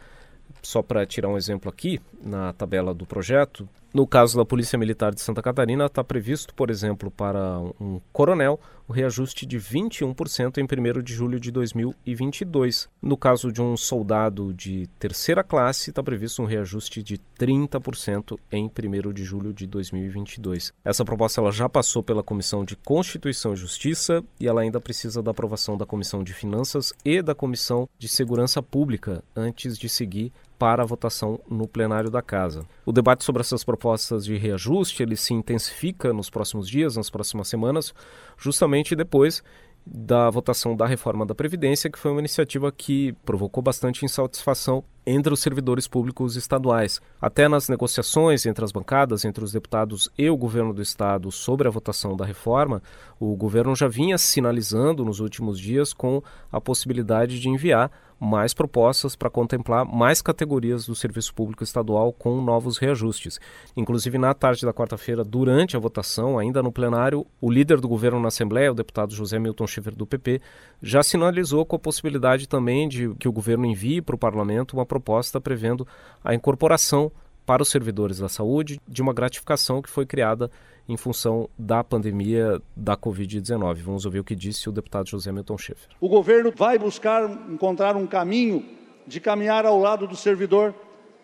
Só 0.62 0.82
para 0.82 1.06
tirar 1.06 1.30
um 1.30 1.38
exemplo 1.38 1.70
aqui, 1.70 2.00
na 2.22 2.54
tabela 2.54 2.94
do 2.94 3.06
projeto, 3.06 3.68
no 3.94 4.08
caso 4.08 4.38
da 4.38 4.44
Polícia 4.44 4.78
Militar 4.78 5.14
de 5.14 5.22
Santa 5.22 5.42
Catarina, 5.42 5.86
está 5.86 6.04
previsto, 6.04 6.54
por 6.56 6.72
exemplo, 6.72 7.12
para 7.12 7.60
um 7.80 8.02
coronel, 8.12 8.60
o 8.88 8.92
reajuste 8.92 9.46
de 9.46 9.58
21% 9.60 10.58
em 10.58 10.64
1 10.64 11.02
de 11.04 11.14
julho 11.14 11.40
de 11.40 11.52
2022. 11.52 12.90
No 13.02 13.16
caso 13.16 13.52
de 13.52 13.62
um 13.62 13.78
soldado 13.78 14.54
de 14.54 14.88
terceira 15.00 15.44
classe, 15.44 15.92
está 15.92 16.02
previsto 16.02 16.42
um 16.42 16.46
reajuste 16.46 17.02
de 17.02 17.20
30% 17.40 18.38
em 18.52 18.66
1 18.66 19.14
de 19.14 19.24
julho 19.24 19.54
de 19.54 19.68
2022. 19.68 20.74
Essa 20.84 21.06
proposta 21.06 21.40
ela 21.40 21.52
já 21.52 21.70
passou 21.70 22.04
pela 22.04 22.24
Comissão 22.24 22.66
de 22.66 22.76
Constituição 22.76 23.54
e 23.54 23.58
Justiça 23.58 24.24
e 24.40 24.48
ela 24.48 24.62
ainda 24.62 24.82
precisa 24.82 25.22
da 25.22 25.32
aprovação 25.32 25.78
da 25.78 25.86
Comissão 25.86 26.24
de 26.24 26.34
Finanças 26.34 26.94
e 27.06 27.22
da 27.22 27.36
Comissão 27.36 27.88
de 27.98 28.08
Segurança 28.08 28.62
Pública 28.62 29.24
antes 29.36 29.78
de 29.78 29.88
seguir 29.88 30.32
para 30.58 30.84
a 30.84 30.86
votação 30.86 31.40
no 31.50 31.68
plenário 31.68 32.10
da 32.10 32.22
Casa. 32.22 32.66
O 32.86 32.92
debate 32.92 33.24
sobre 33.24 33.42
essas 33.42 33.64
propostas 33.64 34.26
de 34.26 34.38
reajuste 34.38 35.04
ele 35.04 35.16
se 35.16 35.34
intensifica 35.34 36.14
nos 36.14 36.30
próximos 36.30 36.68
dias, 36.68 36.96
nas 36.96 37.10
próximas 37.10 37.48
semanas, 37.48 37.94
justamente 38.38 38.96
depois 38.96 39.44
da 39.86 40.30
votação 40.30 40.76
da 40.76 40.86
reforma 40.86 41.26
da 41.26 41.36
Previdência, 41.36 41.90
que 41.90 42.00
foi 42.00 42.12
uma 42.12 42.22
iniciativa 42.22 42.72
que 42.72 43.14
provocou 43.26 43.62
bastante 43.62 44.06
insatisfação 44.06 44.84
entre 45.06 45.34
os 45.34 45.42
servidores 45.42 45.88
públicos 45.88 46.38
estaduais. 46.38 47.02
Até 47.22 47.50
nas 47.50 47.68
negociações 47.68 48.46
entre 48.46 48.64
as 48.64 48.72
bancadas, 48.72 49.26
entre 49.26 49.44
os 49.44 49.52
deputados 49.52 50.10
e 50.18 50.30
o 50.30 50.38
governo 50.38 50.74
do 50.74 50.82
estado 50.82 51.30
sobre 51.32 51.68
a 51.68 51.72
votação 51.72 52.16
da 52.16 52.26
reforma, 52.26 52.82
o 53.20 53.36
governo 53.36 53.76
já 53.76 53.88
vinha 53.88 54.18
sinalizando 54.18 55.04
nos 55.04 55.20
últimos 55.20 55.60
dias 55.60 55.92
com 55.92 56.24
a 56.50 56.62
possibilidade 56.62 57.40
de 57.40 57.50
enviar 57.50 57.92
mais 58.24 58.53
propostas 58.53 59.18
para 59.18 59.30
contemplar 59.30 59.84
mais 59.86 60.22
categorias 60.22 60.86
do 60.86 60.96
serviço 60.96 61.34
público 61.34 61.62
estadual 61.62 62.13
com 62.13 62.42
novos 62.42 62.77
reajustes. 62.77 63.38
Inclusive, 63.75 64.18
na 64.18 64.34
tarde 64.34 64.65
da 64.65 64.74
quarta-feira, 64.74 65.25
durante 65.25 65.75
a 65.75 65.80
votação, 65.80 66.39
ainda 66.39 66.63
no 66.63 66.72
plenário, 66.72 67.27
o 67.42 67.51
líder 67.51 67.82
do 67.82 67.88
governo 67.88 68.22
na 68.22 68.30
Assembleia, 68.30 68.72
o 68.72 68.75
deputado 68.75 69.13
José 69.13 69.38
Milton 69.38 69.68
Schiffer 69.68 69.94
do 69.94 70.06
PP, 70.06 70.39
já 70.82 71.03
sinalizou 71.03 71.65
com 71.65 71.75
a 71.75 71.80
possibilidade 71.80 72.48
também 72.48 72.88
de 72.88 73.13
que 73.15 73.27
o 73.27 73.34
governo 73.34 73.65
envie 73.65 74.01
para 74.01 74.15
o 74.15 74.20
parlamento 74.20 74.77
uma 74.77 74.86
proposta 74.86 75.42
prevendo 75.42 75.86
a 76.24 76.34
incorporação 76.34 77.12
para 77.46 77.62
os 77.62 77.70
servidores 77.70 78.20
da 78.20 78.30
saúde 78.30 78.80
de 78.88 79.01
uma 79.01 79.13
gratificação 79.13 79.82
que 79.82 79.89
foi 79.89 80.06
criada 80.06 80.50
em 80.88 80.98
função 80.98 81.50
da 81.58 81.84
pandemia 81.84 82.62
da 82.75 82.98
Covid-19. 82.98 83.75
Vamos 83.82 84.06
ouvir 84.06 84.20
o 84.20 84.24
que 84.24 84.36
disse 84.36 84.68
o 84.68 84.72
deputado 84.72 85.10
José 85.10 85.32
Milton 85.32 85.58
Schaefer. 85.58 85.90
O 86.00 86.10
governo 86.10 86.52
vai 86.56 86.78
buscar 86.78 87.24
encontrar 87.50 87.96
um 87.96 88.06
caminho 88.06 88.66
de 89.08 89.20
caminhar 89.20 89.66
ao 89.66 89.80
lado 89.80 90.08
do 90.08 90.16
servidor 90.16 90.74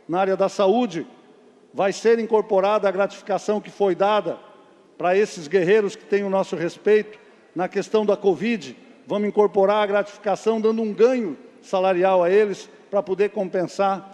na 0.07 0.19
área 0.19 0.35
da 0.35 0.49
saúde, 0.49 1.05
vai 1.73 1.93
ser 1.93 2.19
incorporada 2.19 2.87
a 2.87 2.91
gratificação 2.91 3.61
que 3.61 3.69
foi 3.69 3.93
dada 3.93 4.37
para 4.97 5.17
esses 5.17 5.47
guerreiros 5.47 5.95
que 5.95 6.03
têm 6.03 6.23
o 6.23 6.29
nosso 6.29 6.55
respeito 6.55 7.19
na 7.55 7.67
questão 7.67 8.05
da 8.05 8.17
Covid. 8.17 8.75
Vamos 9.05 9.29
incorporar 9.29 9.83
a 9.83 9.87
gratificação, 9.87 10.59
dando 10.59 10.81
um 10.81 10.93
ganho 10.93 11.37
salarial 11.61 12.23
a 12.23 12.29
eles 12.29 12.69
para 12.89 13.03
poder 13.03 13.29
compensar 13.29 14.13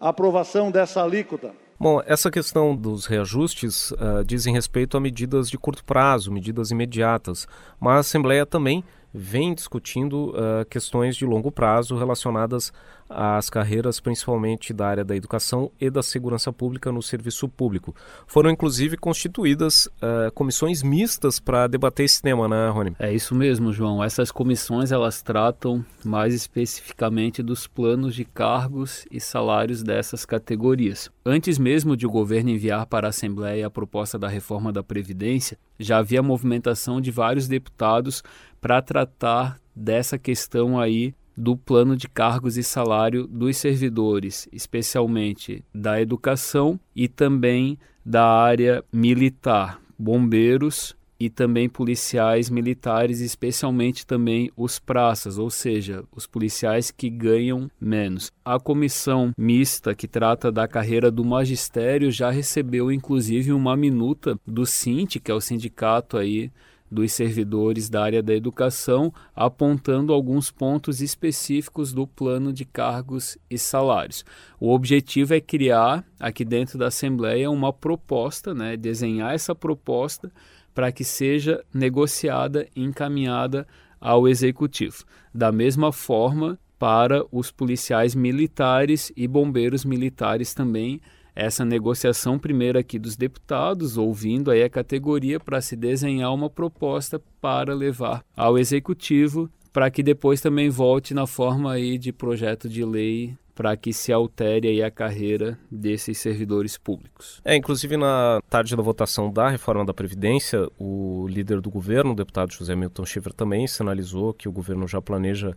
a 0.00 0.10
aprovação 0.10 0.70
dessa 0.70 1.02
alíquota. 1.02 1.54
Bom, 1.84 2.00
essa 2.06 2.30
questão 2.30 2.74
dos 2.74 3.04
reajustes 3.04 3.90
uh, 3.90 4.24
dizem 4.24 4.54
respeito 4.54 4.96
a 4.96 5.00
medidas 5.00 5.50
de 5.50 5.58
curto 5.58 5.84
prazo, 5.84 6.32
medidas 6.32 6.70
imediatas, 6.70 7.46
mas 7.78 7.96
a 7.96 7.98
Assembleia 7.98 8.46
também 8.46 8.82
vem 9.14 9.54
discutindo 9.54 10.30
uh, 10.30 10.64
questões 10.68 11.16
de 11.16 11.24
longo 11.24 11.52
prazo 11.52 11.96
relacionadas 11.96 12.72
às 13.08 13.48
carreiras, 13.48 14.00
principalmente 14.00 14.72
da 14.72 14.88
área 14.88 15.04
da 15.04 15.14
educação 15.14 15.70
e 15.80 15.88
da 15.88 16.02
segurança 16.02 16.52
pública 16.52 16.90
no 16.90 17.02
serviço 17.02 17.48
público. 17.48 17.94
Foram 18.26 18.50
inclusive 18.50 18.96
constituídas 18.96 19.86
uh, 19.86 20.32
comissões 20.34 20.82
mistas 20.82 21.38
para 21.38 21.68
debater 21.68 22.06
esse 22.06 22.20
tema, 22.20 22.48
né, 22.48 22.68
Rony? 22.70 22.96
É 22.98 23.12
isso 23.12 23.34
mesmo, 23.34 23.72
João. 23.72 24.02
Essas 24.02 24.32
comissões 24.32 24.90
elas 24.90 25.22
tratam 25.22 25.84
mais 26.04 26.34
especificamente 26.34 27.42
dos 27.42 27.66
planos 27.68 28.14
de 28.14 28.24
cargos 28.24 29.06
e 29.10 29.20
salários 29.20 29.82
dessas 29.82 30.24
categorias. 30.24 31.10
Antes 31.24 31.58
mesmo 31.58 31.96
de 31.96 32.06
o 32.06 32.10
governo 32.10 32.50
enviar 32.50 32.86
para 32.86 33.06
a 33.06 33.10
Assembleia 33.10 33.66
a 33.66 33.70
proposta 33.70 34.18
da 34.18 34.28
reforma 34.28 34.72
da 34.72 34.82
Previdência, 34.82 35.58
já 35.78 35.98
havia 35.98 36.22
movimentação 36.22 37.00
de 37.00 37.10
vários 37.10 37.48
deputados 37.48 38.22
para 38.60 38.80
tratar 38.80 39.60
dessa 39.74 40.18
questão 40.18 40.78
aí 40.78 41.14
do 41.36 41.56
plano 41.56 41.96
de 41.96 42.08
cargos 42.08 42.56
e 42.56 42.62
salário 42.62 43.26
dos 43.26 43.56
servidores, 43.56 44.48
especialmente 44.52 45.64
da 45.74 46.00
educação 46.00 46.78
e 46.94 47.08
também 47.08 47.78
da 48.04 48.24
área 48.24 48.84
militar, 48.92 49.80
bombeiros 49.98 50.96
e 51.18 51.30
também 51.30 51.68
policiais 51.68 52.50
militares, 52.50 53.20
especialmente 53.20 54.06
também 54.06 54.50
os 54.56 54.78
praças, 54.78 55.38
ou 55.38 55.50
seja, 55.50 56.04
os 56.14 56.26
policiais 56.26 56.90
que 56.90 57.08
ganham 57.08 57.70
menos. 57.80 58.30
A 58.44 58.58
comissão 58.58 59.32
mista 59.38 59.94
que 59.94 60.08
trata 60.08 60.50
da 60.50 60.66
carreira 60.66 61.10
do 61.10 61.24
magistério 61.24 62.10
já 62.10 62.30
recebeu 62.30 62.90
inclusive 62.90 63.52
uma 63.52 63.76
minuta 63.76 64.38
do 64.46 64.66
SINT, 64.66 65.16
que 65.20 65.30
é 65.30 65.34
o 65.34 65.40
sindicato 65.40 66.16
aí 66.16 66.50
dos 66.90 67.12
servidores 67.12 67.88
da 67.88 68.02
área 68.02 68.22
da 68.22 68.34
educação, 68.34 69.12
apontando 69.34 70.12
alguns 70.12 70.50
pontos 70.50 71.00
específicos 71.00 71.92
do 71.92 72.06
plano 72.06 72.52
de 72.52 72.64
cargos 72.64 73.36
e 73.50 73.58
salários. 73.58 74.24
O 74.60 74.72
objetivo 74.72 75.34
é 75.34 75.40
criar 75.40 76.04
aqui 76.20 76.44
dentro 76.44 76.78
da 76.78 76.86
Assembleia 76.86 77.50
uma 77.50 77.72
proposta, 77.72 78.54
né, 78.54 78.76
desenhar 78.76 79.34
essa 79.34 79.54
proposta 79.54 80.30
para 80.74 80.90
que 80.90 81.04
seja 81.04 81.64
negociada 81.72 82.66
e 82.74 82.82
encaminhada 82.82 83.66
ao 84.00 84.28
executivo. 84.28 85.04
Da 85.32 85.50
mesma 85.52 85.92
forma, 85.92 86.58
para 86.78 87.24
os 87.32 87.50
policiais 87.50 88.14
militares 88.14 89.12
e 89.16 89.26
bombeiros 89.26 89.84
militares 89.84 90.52
também 90.52 91.00
essa 91.34 91.64
negociação 91.64 92.38
primeiro 92.38 92.78
aqui 92.78 92.98
dos 92.98 93.16
deputados, 93.16 93.96
ouvindo 93.96 94.50
aí 94.50 94.62
a 94.62 94.70
categoria 94.70 95.40
para 95.40 95.60
se 95.60 95.74
desenhar 95.74 96.32
uma 96.32 96.48
proposta 96.48 97.20
para 97.40 97.74
levar 97.74 98.24
ao 98.36 98.56
executivo, 98.56 99.50
para 99.72 99.90
que 99.90 100.02
depois 100.02 100.40
também 100.40 100.70
volte 100.70 101.12
na 101.12 101.26
forma 101.26 101.72
aí 101.72 101.98
de 101.98 102.12
projeto 102.12 102.68
de 102.68 102.84
lei 102.84 103.36
para 103.54 103.76
que 103.76 103.92
se 103.92 104.12
altere 104.12 104.82
a 104.82 104.90
carreira 104.90 105.58
desses 105.70 106.18
servidores 106.18 106.76
públicos. 106.76 107.40
É, 107.44 107.54
inclusive 107.54 107.96
na 107.96 108.40
tarde 108.50 108.74
da 108.74 108.82
votação 108.82 109.30
da 109.30 109.48
reforma 109.48 109.84
da 109.84 109.94
Previdência, 109.94 110.68
o 110.78 111.26
líder 111.28 111.60
do 111.60 111.70
governo, 111.70 112.12
o 112.12 112.16
deputado 112.16 112.52
José 112.52 112.74
Milton 112.74 113.06
Schiffer, 113.06 113.32
também 113.32 113.66
sinalizou 113.66 114.34
que 114.34 114.48
o 114.48 114.52
governo 114.52 114.88
já 114.88 115.00
planeja 115.00 115.54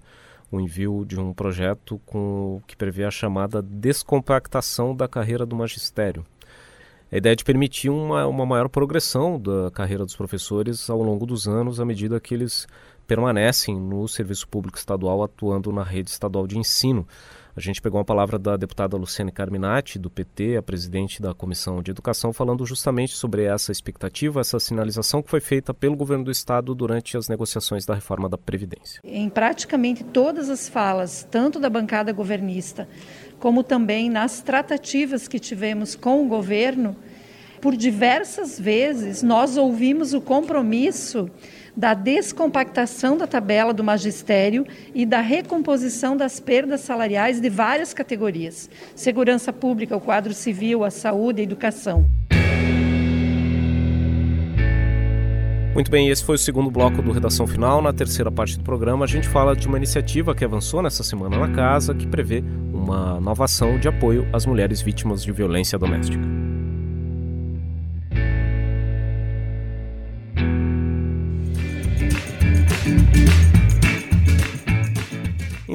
o 0.52 0.60
envio 0.60 1.04
de 1.06 1.20
um 1.20 1.34
projeto 1.34 2.00
com, 2.06 2.62
que 2.68 2.76
prevê 2.76 3.04
a 3.04 3.12
chamada 3.12 3.62
descompactação 3.62 4.96
da 4.96 5.08
carreira 5.08 5.46
do 5.46 5.56
magistério. 5.56 6.26
A 7.12 7.18
ideia 7.18 7.34
é 7.34 7.36
de 7.36 7.44
permitir 7.44 7.90
uma, 7.90 8.28
uma 8.28 8.46
maior 8.46 8.68
progressão 8.68 9.40
da 9.40 9.72
carreira 9.72 10.06
dos 10.06 10.16
professores 10.16 10.90
ao 10.90 11.02
longo 11.02 11.26
dos 11.26 11.48
anos, 11.48 11.80
à 11.80 11.86
medida 11.86 12.20
que 12.20 12.34
eles 12.34 12.68
permanecem 13.08 13.80
no 13.80 14.08
serviço 14.08 14.48
público 14.48 14.78
estadual, 14.78 15.24
atuando 15.24 15.72
na 15.72 15.84
rede 15.84 16.10
estadual 16.10 16.46
de 16.46 16.60
ensino. 16.60 17.08
A 17.58 17.60
gente 17.60 17.82
pegou 17.82 17.98
uma 17.98 18.06
palavra 18.06 18.38
da 18.38 18.56
deputada 18.56 18.96
Luciane 18.96 19.32
Carminati, 19.32 19.98
do 19.98 20.12
PT, 20.12 20.58
a 20.58 20.62
presidente 20.62 21.20
da 21.20 21.34
Comissão 21.34 21.82
de 21.82 21.90
Educação, 21.90 22.32
falando 22.32 22.64
justamente 22.68 23.16
sobre 23.16 23.46
essa 23.46 23.72
expectativa, 23.72 24.42
essa 24.42 24.60
sinalização 24.60 25.24
que 25.24 25.30
foi 25.32 25.40
feita 25.40 25.74
pelo 25.74 25.96
governo 25.96 26.26
do 26.26 26.30
Estado 26.30 26.76
durante 26.76 27.18
as 27.18 27.28
negociações 27.28 27.84
da 27.84 27.96
reforma 27.96 28.30
da 28.30 28.38
Previdência. 28.38 29.02
Em 29.04 29.28
praticamente 29.28 30.04
todas 30.04 30.52
as 30.52 30.70
falas, 30.70 31.28
tanto 31.32 31.60
da 31.60 31.68
bancada 31.68 32.14
governista, 32.14 32.88
como 33.40 33.64
também 33.64 34.08
nas 34.08 34.40
tratativas 34.40 35.28
que 35.28 35.40
tivemos 35.40 35.96
com 35.96 36.24
o 36.24 36.28
governo, 36.28 36.96
por 37.60 37.76
diversas 37.76 38.60
vezes 38.60 39.24
nós 39.24 39.58
ouvimos 39.58 40.14
o 40.14 40.22
compromisso 40.22 41.28
da 41.78 41.94
descompactação 41.94 43.16
da 43.16 43.28
tabela 43.28 43.72
do 43.72 43.84
magistério 43.84 44.66
e 44.96 45.06
da 45.06 45.22
recomposição 45.22 46.18
das 46.18 46.40
perdas 46.40 46.82
salariais 46.82 47.40
de 47.40 47.50
várias 47.50 47.94
categorias: 47.94 48.68
segurança 48.96 49.54
pública, 49.54 49.96
o 49.96 50.02
quadro 50.02 50.34
civil, 50.34 50.84
a 50.84 50.90
saúde, 50.90 51.42
a 51.42 51.44
educação. 51.44 52.10
Muito 55.76 55.92
bem, 55.92 56.10
esse 56.10 56.26
foi 56.26 56.34
o 56.34 56.40
segundo 56.40 56.72
bloco 56.72 57.04
do 57.04 57.12
Redação 57.12 57.46
Final. 57.46 57.84
Na 57.84 57.94
terceira 57.94 58.32
parte 58.32 58.58
do 58.58 58.64
programa, 58.64 59.06
a 59.06 59.08
gente 59.08 59.28
fala 59.28 59.56
de 59.56 59.68
uma 59.68 59.78
iniciativa 59.78 60.34
que 60.34 60.44
avançou 60.44 60.82
nessa 60.82 61.04
semana 61.04 61.38
na 61.38 61.54
casa, 61.54 61.94
que 61.94 62.08
prevê 62.08 62.44
uma 62.74 63.22
nova 63.22 63.46
ação 63.46 63.78
de 63.78 63.88
apoio 63.88 64.28
às 64.34 64.44
mulheres 64.48 64.82
vítimas 64.82 65.24
de 65.24 65.32
violência 65.32 65.78
doméstica. 65.78 66.24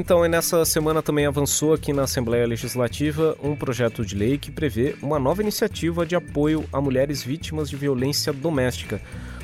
Então, 0.03 0.27
nessa 0.27 0.65
semana 0.65 1.01
também 1.01 1.27
avançou 1.27 1.73
aqui 1.73 1.93
na 1.93 2.03
Assembleia 2.03 2.45
Legislativa 2.45 3.39
um 3.41 3.55
projeto 3.55 4.05
de 4.05 4.17
lei 4.17 4.37
que 4.37 4.51
prevê 4.51 4.97
uma 5.01 5.17
nova 5.17 5.43
iniciativa 5.43 6.05
de 6.05 6.17
apoio 6.17 6.69
a 6.73 6.81
mulheres 6.81 7.23
vítimas 7.23 7.71
de 7.71 7.77
violência 7.77 8.33
doméstica. 8.33 9.01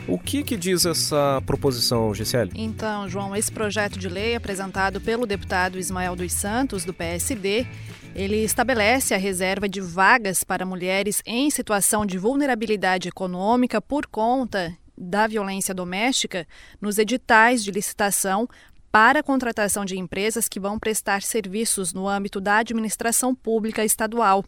O 0.08 0.18
que, 0.18 0.42
que 0.42 0.56
diz 0.56 0.84
essa 0.84 1.40
proposição, 1.46 2.12
Gisele? 2.12 2.50
Então, 2.56 3.08
João, 3.08 3.36
esse 3.36 3.52
projeto 3.52 4.00
de 4.00 4.08
lei 4.08 4.34
apresentado 4.34 5.00
pelo 5.00 5.26
deputado 5.26 5.78
Ismael 5.78 6.16
dos 6.16 6.32
Santos, 6.32 6.84
do 6.84 6.92
PSD, 6.92 7.64
ele 8.12 8.42
estabelece 8.42 9.14
a 9.14 9.16
reserva 9.16 9.68
de 9.68 9.80
vagas 9.80 10.42
para 10.42 10.66
mulheres 10.66 11.22
em 11.24 11.48
situação 11.50 12.04
de 12.04 12.18
vulnerabilidade 12.18 13.06
econômica 13.06 13.80
por 13.80 14.08
conta 14.08 14.76
da 15.00 15.28
violência 15.28 15.72
doméstica 15.72 16.48
nos 16.80 16.98
editais 16.98 17.62
de 17.62 17.70
licitação 17.70 18.48
para 18.90 19.20
a 19.20 19.22
contratação 19.22 19.84
de 19.84 19.98
empresas 19.98 20.48
que 20.48 20.58
vão 20.58 20.78
prestar 20.78 21.22
serviços 21.22 21.92
no 21.92 22.08
âmbito 22.08 22.40
da 22.40 22.58
administração 22.58 23.34
pública 23.34 23.84
estadual. 23.84 24.44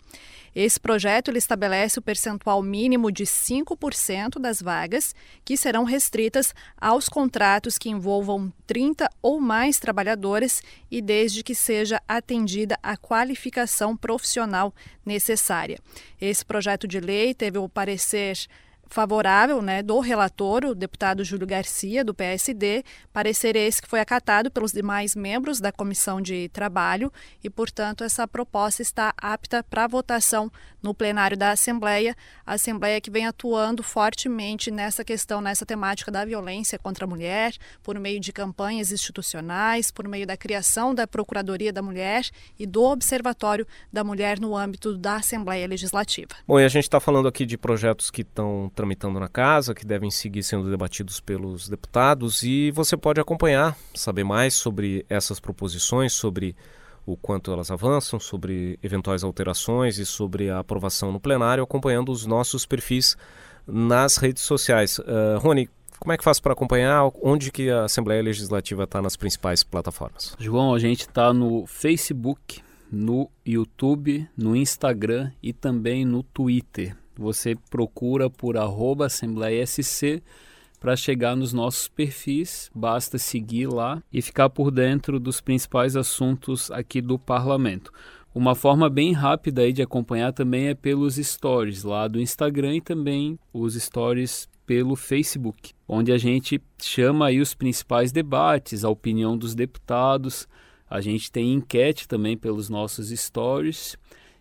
Esse 0.55 0.81
projeto 0.81 1.29
ele 1.29 1.39
estabelece 1.39 1.99
o 1.99 2.03
percentual 2.03 2.63
mínimo 2.63 3.13
de 3.13 3.25
5% 3.25 4.41
das 4.41 4.61
vagas 4.61 5.15
que 5.45 5.57
serão 5.57 5.85
restritas 5.85 6.55
aos 6.81 7.09
contratos 7.09 7.79
que 7.79 7.89
envolvam 7.89 8.53
30 8.67 9.09
ou 9.23 9.41
mais 9.41 9.79
trabalhadores 9.79 10.63
e 10.91 11.01
desde 11.01 11.45
que 11.45 11.55
seja 11.55 12.03
atendida 12.09 12.79
a 12.83 12.97
qualificação 12.97 13.97
profissional 13.97 14.75
necessária. 15.05 15.79
Esse 16.21 16.45
projeto 16.45 16.89
de 16.89 16.99
lei 16.99 17.33
teve 17.35 17.59
o 17.59 17.69
parecer 17.69 18.37
favorável 18.91 19.63
né, 19.63 19.83
do 19.83 20.01
relator, 20.01 20.65
o 20.65 20.75
deputado 20.75 21.25
Júlio 21.25 21.47
Garcia, 21.47 22.05
do 22.05 22.13
PSD, 22.13 22.85
parecer 23.13 23.55
esse 23.55 23.81
que 23.81 23.89
foi 23.89 24.01
acatado 24.01 24.51
pelos 24.51 24.73
demais 24.73 25.15
membros 25.15 25.61
da 25.61 25.71
Comissão 25.71 26.21
de 26.21 26.49
Trabalho 26.49 27.13
e, 27.43 27.49
portanto, 27.49 28.03
essa 28.03 28.27
proposta 28.27 28.83
está 28.83 29.15
apta 29.17 29.63
para 29.63 29.87
votação 29.87 30.51
no 30.83 30.95
plenário 30.95 31.37
da 31.37 31.53
Assembleia, 31.53 32.17
a 32.45 32.55
Assembleia 32.55 33.01
que 33.01 33.11
vem 33.11 33.27
atuando 33.27 33.83
fortemente 33.83 34.71
nessa 34.71 35.05
questão, 35.05 35.41
nessa 35.41 35.65
temática 35.65 36.11
da 36.11 36.25
violência 36.25 36.79
contra 36.79 37.05
a 37.05 37.09
mulher, 37.09 37.55
por 37.83 37.99
meio 37.99 38.19
de 38.19 38.33
campanhas 38.33 38.91
institucionais, 38.91 39.91
por 39.91 40.09
meio 40.09 40.27
da 40.27 40.37
criação 40.37 40.95
da 40.95 41.07
Procuradoria 41.07 41.73
da 41.73 41.83
Mulher 41.83 42.29
e 42.59 42.67
do 42.67 42.83
Observatório 42.83 43.67
da 43.93 44.03
Mulher 44.03 44.41
no 44.41 44.57
âmbito 44.57 44.97
da 44.97 45.17
Assembleia 45.17 45.67
Legislativa. 45.69 46.31
Bom, 46.47 46.59
e 46.59 46.65
a 46.65 46.69
gente 46.69 46.85
está 46.85 46.99
falando 46.99 47.29
aqui 47.29 47.47
de 47.47 47.57
projetos 47.57 48.11
que 48.11 48.23
estão 48.23 48.71
tramitando 48.81 49.21
na 49.21 49.29
casa, 49.29 49.75
que 49.75 49.85
devem 49.85 50.11
seguir 50.11 50.43
sendo 50.43 50.71
debatidos 50.71 51.21
pelos 51.21 51.69
deputados, 51.69 52.43
e 52.43 52.71
você 52.71 52.97
pode 52.97 53.21
acompanhar, 53.21 53.77
saber 53.95 54.25
mais 54.25 54.55
sobre 54.55 55.05
essas 55.07 55.39
proposições, 55.39 56.15
sobre 56.15 56.57
o 57.05 57.15
quanto 57.15 57.53
elas 57.53 57.71
avançam, 57.71 58.19
sobre 58.19 58.79
eventuais 58.83 59.23
alterações 59.23 59.99
e 59.99 60.07
sobre 60.07 60.49
a 60.49 60.61
aprovação 60.61 61.13
no 61.13 61.21
plenário, 61.21 61.63
acompanhando 61.63 62.11
os 62.11 62.25
nossos 62.25 62.65
perfis 62.65 63.19
nas 63.67 64.17
redes 64.17 64.45
sociais. 64.45 64.99
Uh, 64.99 65.39
Rony, 65.39 65.69
como 65.99 66.15
é 66.15 66.17
que 66.17 66.25
faz 66.25 66.41
para 66.41 66.55
acompanhar? 66.55 67.11
Onde 67.23 67.53
que 67.53 67.69
a 67.69 67.85
Assembleia 67.85 68.23
Legislativa 68.23 68.85
está 68.85 69.03
nas 69.03 69.15
principais 69.15 69.63
plataformas? 69.63 70.35
João, 70.39 70.73
a 70.73 70.79
gente 70.79 71.01
está 71.01 71.35
no 71.35 71.67
Facebook, 71.67 72.63
no 72.91 73.31
YouTube, 73.45 74.27
no 74.35 74.57
Instagram 74.57 75.31
e 75.43 75.53
também 75.53 76.07
no 76.07 76.23
Twitter. 76.23 76.97
Você 77.21 77.55
procura 77.69 78.31
por 78.31 78.57
arroba 78.57 79.05
Assembleia 79.05 79.67
SC 79.67 80.23
para 80.81 80.97
chegar 80.97 81.37
nos 81.37 81.53
nossos 81.53 81.87
perfis, 81.87 82.71
basta 82.75 83.19
seguir 83.19 83.67
lá 83.67 84.03
e 84.11 84.23
ficar 84.23 84.49
por 84.49 84.71
dentro 84.71 85.21
dos 85.21 85.39
principais 85.39 85.97
assuntos 85.97 86.71
aqui 86.71 87.03
do 87.03 87.19
parlamento. 87.19 87.93
Uma 88.35 88.55
forma 88.55 88.89
bem 88.89 89.13
rápida 89.13 89.61
aí 89.61 89.71
de 89.71 89.83
acompanhar 89.83 90.33
também 90.33 90.69
é 90.69 90.75
pelos 90.75 91.17
stories 91.17 91.85
lá 91.85 92.09
do 92.09 92.19
Instagram 92.19 92.77
e 92.77 92.81
também 92.81 93.39
os 93.53 93.75
stories 93.75 94.49
pelo 94.65 94.97
Facebook, 94.97 95.75
onde 95.87 96.13
a 96.13 96.17
gente 96.17 96.59
chama 96.81 97.27
aí 97.27 97.39
os 97.39 97.53
principais 97.53 98.13
debates, 98.13 98.83
a 98.83 98.89
opinião 98.89 99.37
dos 99.37 99.55
deputados. 99.55 100.49
A 100.89 101.03
gente 101.03 101.31
tem 101.31 101.53
enquete 101.53 102.09
também 102.09 102.35
pelos 102.35 102.71
nossos 102.71 103.11
stories 103.11 103.99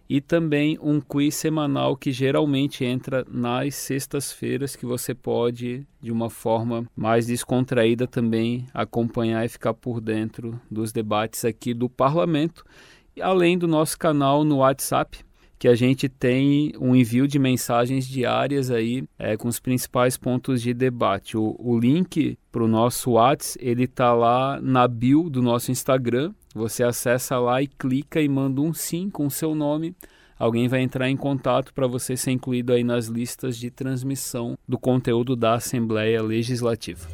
e 0.09 0.19
também 0.19 0.77
um 0.81 0.99
quiz 0.99 1.35
semanal 1.35 1.95
que 1.95 2.11
geralmente 2.11 2.83
entra 2.83 3.23
nas 3.29 3.75
sextas-feiras 3.75 4.75
que 4.75 4.85
você 4.85 5.13
pode 5.13 5.85
de 6.01 6.11
uma 6.11 6.31
forma 6.31 6.89
mais 6.95 7.27
descontraída 7.27 8.07
também 8.07 8.65
acompanhar 8.73 9.45
e 9.45 9.49
ficar 9.49 9.75
por 9.75 10.01
dentro 10.01 10.59
dos 10.69 10.91
debates 10.91 11.45
aqui 11.45 11.75
do 11.75 11.87
parlamento, 11.87 12.65
além 13.21 13.55
do 13.55 13.67
nosso 13.67 13.99
canal 13.99 14.43
no 14.43 14.57
WhatsApp 14.57 15.19
que 15.59 15.67
a 15.67 15.75
gente 15.75 16.07
tem 16.07 16.71
um 16.79 16.95
envio 16.95 17.27
de 17.27 17.37
mensagens 17.37 18.07
diárias 18.07 18.71
aí 18.71 19.03
é, 19.19 19.35
com 19.35 19.49
os 19.49 19.59
principais 19.59 20.15
pontos 20.15 20.61
de 20.61 20.73
debate. 20.73 21.35
O, 21.35 21.53
o 21.59 21.77
link 21.77 22.37
para 22.49 22.63
o 22.63 22.67
nosso 22.67 23.11
WhatsApp 23.11 23.59
ele 23.61 23.83
está 23.83 24.13
lá 24.13 24.59
na 24.61 24.87
bio 24.87 25.29
do 25.29 25.41
nosso 25.41 25.69
Instagram 25.69 26.33
você 26.53 26.83
acessa 26.83 27.37
lá 27.37 27.61
e 27.61 27.67
clica 27.67 28.21
e 28.21 28.27
manda 28.27 28.61
um 28.61 28.73
sim 28.73 29.09
com 29.09 29.27
o 29.27 29.31
seu 29.31 29.53
nome. 29.53 29.95
Alguém 30.37 30.67
vai 30.67 30.81
entrar 30.81 31.09
em 31.09 31.17
contato 31.17 31.73
para 31.73 31.85
você 31.85 32.15
ser 32.15 32.31
incluído 32.31 32.71
aí 32.71 32.83
nas 32.83 33.07
listas 33.07 33.57
de 33.57 33.69
transmissão 33.69 34.57
do 34.67 34.77
conteúdo 34.77 35.35
da 35.35 35.55
Assembleia 35.55 36.21
Legislativa. 36.21 37.07